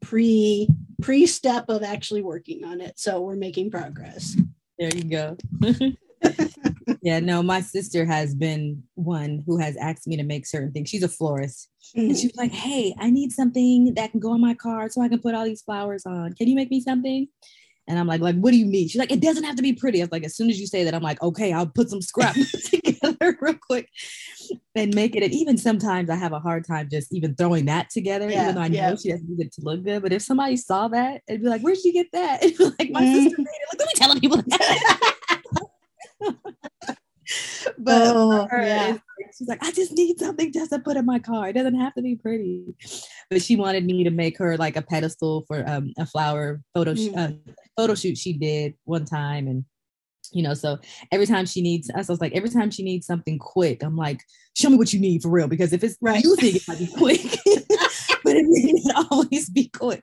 [0.00, 0.68] pre
[1.00, 2.98] pre step of actually working on it.
[2.98, 4.36] So we're making progress.
[4.78, 5.36] There you go.
[7.02, 10.88] yeah, no, my sister has been one who has asked me to make certain things.
[10.88, 11.68] She's a florist.
[11.96, 12.08] Mm-hmm.
[12.08, 15.02] And she was like, Hey, I need something that can go on my card so
[15.02, 16.32] I can put all these flowers on.
[16.34, 17.28] Can you make me something?
[17.88, 18.88] And I'm like, like, what do you mean?
[18.88, 20.00] She's like, it doesn't have to be pretty.
[20.00, 22.02] I was like, as soon as you say that, I'm like, okay, I'll put some
[22.02, 22.34] scrap
[23.26, 23.88] together real quick
[24.74, 25.22] and make it.
[25.22, 28.54] And even sometimes I have a hard time just even throwing that together, yeah, even
[28.56, 28.90] though I yeah.
[28.90, 30.02] know she doesn't need it to look good.
[30.02, 32.42] But if somebody saw that, it'd be like, where'd you get that?
[32.46, 33.24] It'd be like, my mm-hmm.
[33.24, 33.68] sister made it.
[33.72, 35.12] Like, let me tell people that.
[37.78, 38.98] but oh, her, yeah.
[39.36, 41.48] she's like, I just need something just to put in my car.
[41.48, 42.74] It doesn't have to be pretty.
[43.30, 46.94] But she wanted me to make her like a pedestal for um, a flower photo
[46.94, 47.18] mm-hmm.
[47.18, 49.64] uh, photo shoot she did one time, and
[50.32, 50.78] you know, so
[51.12, 53.96] every time she needs us, I was like, every time she needs something quick, I'm
[53.96, 54.20] like,
[54.54, 55.48] show me what you need for real.
[55.48, 57.22] Because if it's right, you think it might be quick,
[58.24, 60.02] but it may always be quick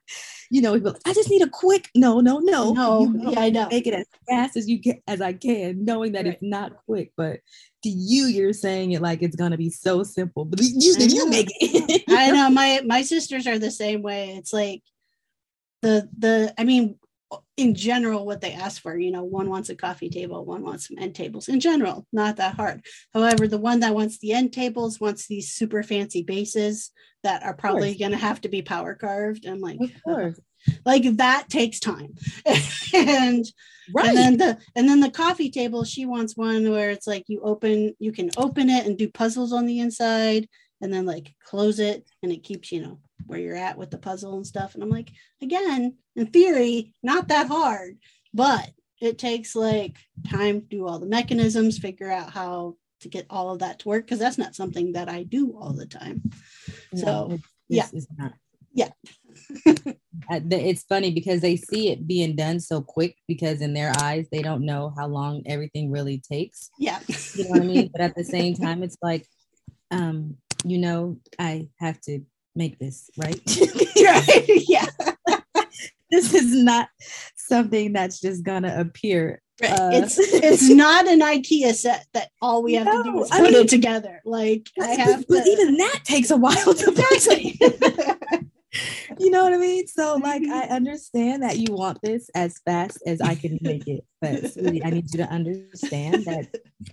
[0.53, 2.73] you know, I just need a quick no, no, no.
[2.73, 3.67] No, you know, yeah, I know.
[3.69, 6.35] Make it as fast as you can as I can, knowing that right.
[6.35, 7.11] it's not quick.
[7.17, 7.39] But
[7.81, 10.45] to you, you're saying it like it's gonna be so simple.
[10.45, 12.03] But you you make it.
[12.07, 14.35] I know my my sisters are the same way.
[14.37, 14.83] It's like
[15.81, 16.99] the the I mean
[17.57, 20.87] in general what they ask for you know one wants a coffee table one wants
[20.87, 22.81] some end tables in general not that hard
[23.13, 26.91] however the one that wants the end tables wants these super fancy bases
[27.23, 29.45] that are probably going to have to be power carved.
[29.45, 30.39] I'm like, of course.
[30.85, 32.13] like that takes time.
[32.93, 33.45] and
[33.93, 34.07] right.
[34.07, 37.41] and then the and then the coffee table, she wants one where it's like you
[37.41, 40.47] open, you can open it and do puzzles on the inside
[40.81, 43.97] and then like close it and it keeps, you know, where you're at with the
[43.97, 44.73] puzzle and stuff.
[44.73, 45.09] And I'm like,
[45.41, 47.97] again, in theory, not that hard,
[48.33, 48.69] but
[49.01, 49.97] it takes like
[50.29, 53.89] time to do all the mechanisms, figure out how to get all of that to
[53.89, 56.21] work because that's not something that I do all the time.
[56.95, 57.39] So
[57.69, 57.87] yeah,
[58.73, 58.89] yeah.
[60.31, 64.25] Uh, it's funny because they see it being done so quick because in their eyes
[64.31, 66.69] they don't know how long everything really takes.
[66.79, 66.99] Yeah,
[67.33, 67.89] you know what I mean.
[67.91, 69.27] But at the same time, it's like,
[69.91, 72.21] um, you know, I have to
[72.55, 73.41] make this right.
[74.03, 74.63] right.
[74.67, 74.85] Yeah.
[76.11, 76.89] this is not
[77.35, 82.73] something that's just gonna appear uh, it's it's not an IKEA set that all we
[82.73, 84.21] have no, to do is put I mean, it together.
[84.25, 87.59] Like I have, but to, even that takes a while to exactly.
[89.19, 89.85] you know what I mean?
[89.85, 90.73] So like I mm-hmm.
[90.73, 94.89] understand that you want this as fast as I can make it, but sweetie, I
[94.89, 96.47] need you to understand that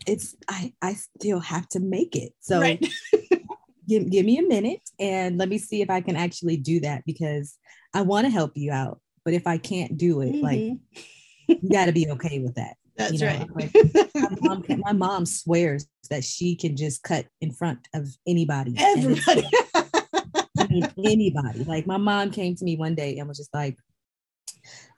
[0.07, 2.33] it's I I still have to make it.
[2.41, 2.87] So right.
[3.91, 7.03] Give give me a minute and let me see if I can actually do that
[7.05, 7.59] because
[7.93, 9.01] I want to help you out.
[9.25, 10.45] But if I can't do it, mm-hmm.
[10.45, 10.79] like
[11.49, 12.77] you got to be okay with that.
[12.97, 13.27] That's you know?
[13.27, 13.49] right.
[13.55, 13.75] Like,
[14.15, 18.75] my, mom, my, mom, swears that she can just cut in front of anybody.
[18.79, 19.49] Everybody.
[19.75, 21.65] I mean, anybody.
[21.65, 23.77] Like my mom came to me one day and was just like,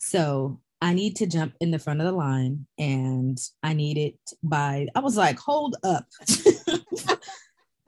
[0.01, 4.18] "So I need to jump in the front of the line, and I need it
[4.43, 6.07] by." I was like, "Hold up."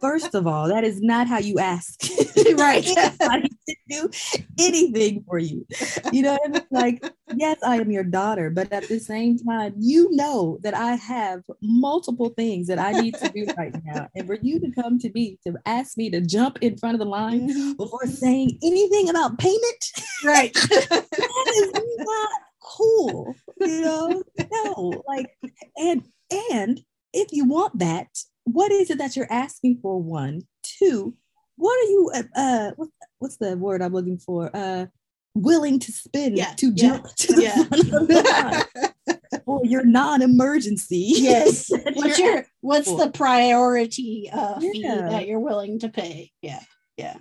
[0.04, 1.98] First of all, that is not how you ask.
[2.56, 2.84] right.
[2.84, 3.48] to
[3.88, 4.10] do
[4.58, 5.66] anything for you.
[6.12, 6.62] You know I mean?
[6.70, 7.02] Like,
[7.34, 11.40] yes, I am your daughter, but at the same time, you know that I have
[11.62, 14.08] multiple things that I need to do right now.
[14.14, 16.98] And for you to come to me to ask me to jump in front of
[16.98, 17.72] the line mm-hmm.
[17.72, 19.84] before saying anything about payment.
[20.22, 20.52] Right.
[20.52, 22.30] that is not
[22.62, 23.34] cool.
[23.58, 24.22] You know?
[24.52, 25.02] No.
[25.08, 25.30] Like,
[25.78, 26.06] and
[26.52, 26.82] and
[27.14, 28.08] if you want that,
[28.44, 30.00] what is it that you're asking for?
[30.00, 31.14] One, two,
[31.56, 32.10] what are you?
[32.14, 32.88] Uh, uh what,
[33.18, 34.50] what's the word I'm looking for?
[34.54, 34.86] Uh,
[35.34, 37.64] willing to spend yeah, to jump yeah, to the yeah.
[37.64, 38.66] front of the
[39.08, 41.12] line for your non-emergency.
[41.16, 41.70] Yes.
[41.94, 46.32] what's your what's the priority uh, fee that you're willing to pay?
[46.40, 46.60] Yeah.
[46.96, 47.16] Yeah.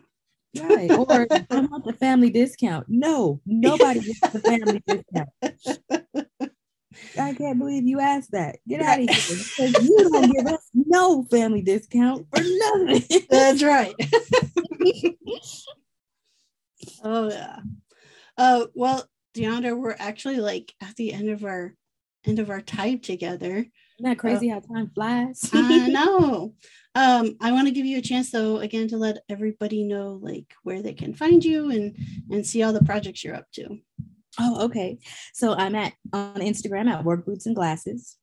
[0.59, 0.91] Right.
[0.91, 2.85] Or I want the family discount.
[2.87, 6.29] No, nobody gets the family discount.
[7.19, 8.59] I can't believe you asked that.
[8.67, 9.17] Get out of here.
[9.57, 13.03] Because you don't give us no family discount for nothing.
[13.29, 13.93] That's right.
[17.03, 17.59] oh yeah.
[18.37, 21.75] Uh well, Deandra, we're actually like at the end of our
[22.25, 23.57] end of our time together.
[23.57, 25.49] Isn't that crazy uh, how time flies?
[25.53, 26.53] I know.
[26.95, 30.53] Um, I want to give you a chance though, again, to let everybody know like
[30.63, 31.97] where they can find you and
[32.31, 33.79] and see all the projects you're up to.
[34.39, 34.97] Oh, okay.
[35.33, 38.17] So I'm at on Instagram at work boots and glasses.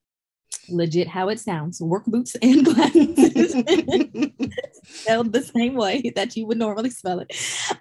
[0.69, 3.53] Legit how it sounds, work boots and glasses.
[4.83, 7.33] Spelled the same way that you would normally spell it.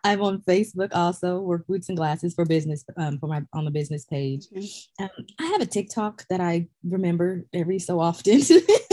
[0.04, 3.72] I'm on Facebook also, work boots and glasses for business um, for my on the
[3.72, 4.48] business page.
[4.56, 5.04] Mm-hmm.
[5.04, 5.10] Um,
[5.40, 8.42] I have a TikTok that I remember every so often.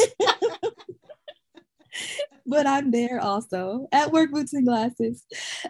[2.47, 5.24] but I'm there also at Work Boots and Glasses.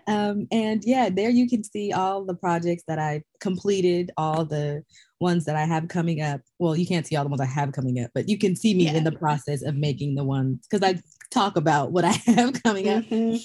[0.07, 4.83] Um, and yeah, there you can see all the projects that I completed, all the
[5.21, 6.41] ones that I have coming up.
[6.59, 8.75] Well, you can't see all the ones I have coming up, but you can see
[8.75, 8.95] me yeah.
[8.95, 11.01] in the process of making the ones because I
[11.31, 13.05] talk about what I have coming up.
[13.05, 13.37] Mm-hmm.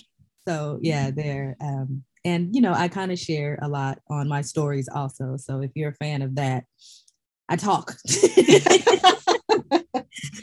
[0.48, 1.56] So yeah, there.
[1.62, 5.38] Um, and you know, I kind of share a lot on my stories also.
[5.38, 6.66] So if you're a fan of that,
[7.50, 7.96] I talk.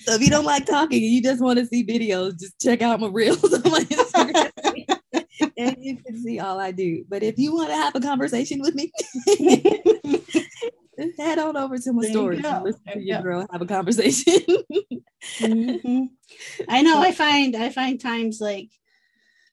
[0.02, 2.82] so if you don't like talking and you just want to see videos, just check
[2.82, 4.98] out my reels on my Instagram.
[5.56, 7.04] and you can see all I do.
[7.08, 8.90] But if you want to have a conversation with me,
[11.18, 14.42] head on over to my there story and listen to your girl have a conversation.
[15.38, 16.04] mm-hmm.
[16.68, 17.00] I know.
[17.00, 18.70] I find I find times like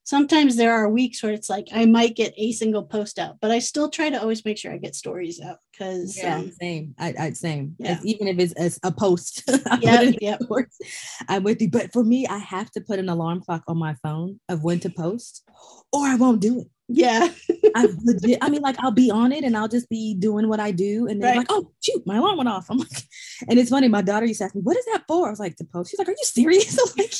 [0.05, 3.51] sometimes there are weeks where it's like I might get a single post out, but
[3.51, 6.95] I still try to always make sure I get stories out because yeah, um, same.
[6.97, 7.75] I, I same.
[7.79, 7.99] Yeah.
[8.03, 9.43] even if it's a, a post,
[9.81, 10.37] yeah, yeah.
[11.27, 11.69] I'm with you.
[11.69, 14.79] But for me, I have to put an alarm clock on my phone of when
[14.81, 15.43] to post,
[15.91, 16.67] or I won't do it.
[16.87, 17.29] Yeah.
[17.75, 20.59] I legit, I mean, like I'll be on it and I'll just be doing what
[20.59, 21.07] I do.
[21.07, 21.37] And then right.
[21.39, 22.67] like, oh shoot, my alarm went off.
[22.69, 23.03] I'm like,
[23.49, 25.27] and it's funny, my daughter used to ask me, what is that for?
[25.27, 25.89] I was like, to post.
[25.89, 26.77] She's like, Are you serious?
[26.79, 27.13] I'm like,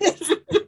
[0.00, 0.63] yes.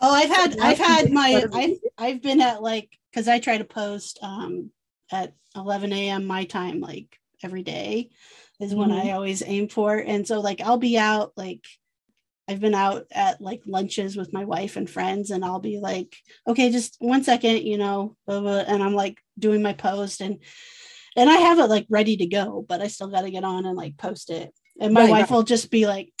[0.00, 3.64] Oh, I've had I've had my I've I've been at like because I try to
[3.64, 4.70] post um
[5.12, 6.26] at 11 a.m.
[6.26, 8.10] my time like every day
[8.60, 8.80] is mm-hmm.
[8.80, 9.96] when I always aim for.
[9.96, 11.64] And so like I'll be out like
[12.48, 16.16] I've been out at like lunches with my wife and friends, and I'll be like,
[16.48, 20.38] okay, just one second, you know, blah, blah, and I'm like doing my post and
[21.16, 23.66] and I have it like ready to go, but I still got to get on
[23.66, 24.52] and like post it.
[24.80, 25.30] And my right, wife right.
[25.30, 26.12] will just be like,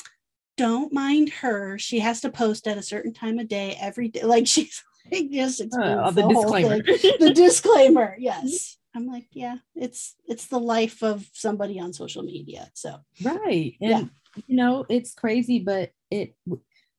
[0.60, 1.78] don't mind her.
[1.78, 4.24] She has to post at a certain time of day every day.
[4.24, 6.82] Like she's like just uh, the, the disclaimer.
[6.82, 8.76] the disclaimer, yes.
[8.94, 12.70] I'm like, yeah, it's it's the life of somebody on social media.
[12.74, 14.42] So right, and yeah.
[14.46, 16.34] you know, it's crazy, but it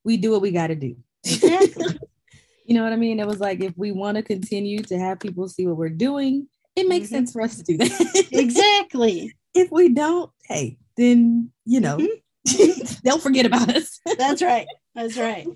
[0.04, 0.96] we do what we got to do.
[1.24, 2.00] Exactly.
[2.66, 3.20] you know what I mean?
[3.20, 6.48] It was like if we want to continue to have people see what we're doing,
[6.76, 7.16] it makes mm-hmm.
[7.16, 8.28] sense for us to do that.
[8.32, 9.36] exactly.
[9.54, 12.22] If we don't, hey, then you know, mm-hmm.
[13.04, 14.00] They'll forget about us.
[14.18, 14.68] That's right.
[14.96, 15.48] That's right.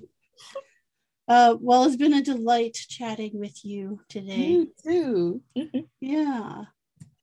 [1.28, 4.36] Uh, well, it's been a delight chatting with you today.
[4.36, 5.42] You too.
[6.00, 6.66] yeah.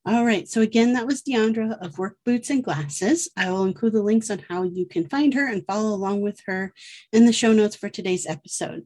[0.04, 0.48] All right.
[0.48, 3.30] So again, that was Deandra of Work Boots and Glasses.
[3.36, 6.40] I will include the links on how you can find her and follow along with
[6.46, 6.74] her
[7.12, 8.84] in the show notes for today's episode.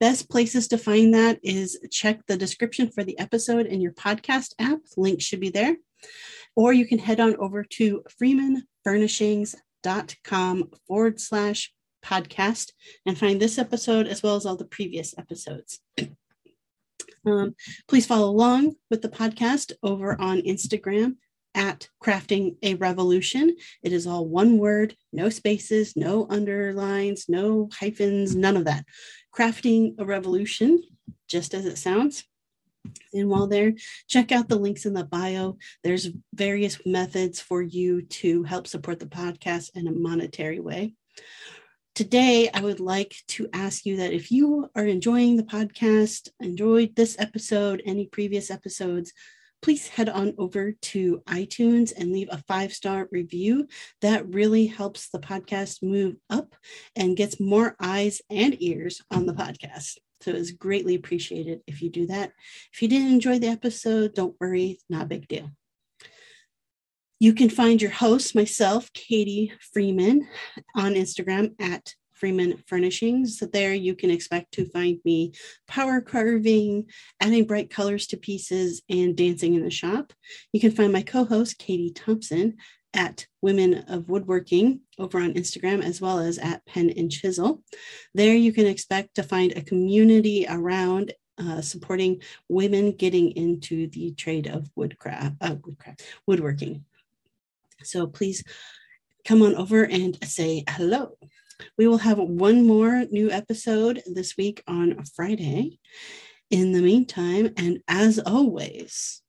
[0.00, 4.54] Best places to find that is check the description for the episode in your podcast
[4.58, 4.80] app.
[4.96, 5.76] Link should be there.
[6.56, 9.54] Or you can head on over to Freeman Furnishings
[10.24, 11.72] com forward slash
[12.04, 12.72] podcast
[13.04, 15.80] and find this episode as well as all the previous episodes.
[17.26, 17.56] Um,
[17.88, 21.16] please follow along with the podcast over on Instagram
[21.56, 23.56] at crafting a revolution.
[23.82, 28.84] It is all one word, no spaces, no underlines, no hyphens, none of that.
[29.36, 30.80] Crafting a revolution,
[31.26, 32.22] just as it sounds.
[33.12, 33.74] And while there,
[34.08, 35.58] check out the links in the bio.
[35.82, 40.94] There's various methods for you to help support the podcast in a monetary way.
[41.94, 46.94] Today, I would like to ask you that if you are enjoying the podcast, enjoyed
[46.94, 49.14] this episode, any previous episodes,
[49.62, 53.66] please head on over to iTunes and leave a five star review.
[54.02, 56.54] That really helps the podcast move up
[56.94, 59.96] and gets more eyes and ears on the podcast.
[60.26, 62.32] So it's greatly appreciated if you do that.
[62.72, 65.52] If you didn't enjoy the episode, don't worry, not a big deal.
[67.20, 70.26] You can find your host, myself, Katie Freeman,
[70.74, 73.38] on Instagram at Freeman Furnishings.
[73.38, 75.32] So there you can expect to find me
[75.68, 76.86] power carving,
[77.20, 80.12] adding bright colors to pieces, and dancing in the shop.
[80.52, 82.56] You can find my co host, Katie Thompson,
[82.96, 87.62] at Women of Woodworking over on Instagram, as well as at Pen and Chisel.
[88.14, 94.12] There you can expect to find a community around uh, supporting women getting into the
[94.14, 96.84] trade of woodcraft, uh, woodcraft, woodworking.
[97.82, 98.42] So please
[99.24, 101.18] come on over and say hello.
[101.78, 105.78] We will have one more new episode this week on Friday.
[106.50, 109.20] In the meantime, and as always,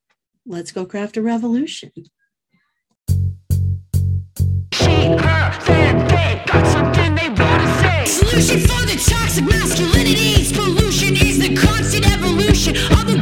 [0.46, 1.90] let's go craft a revolution.
[8.06, 13.17] Solution for the toxic masculinity, pollution is the constant evolution of the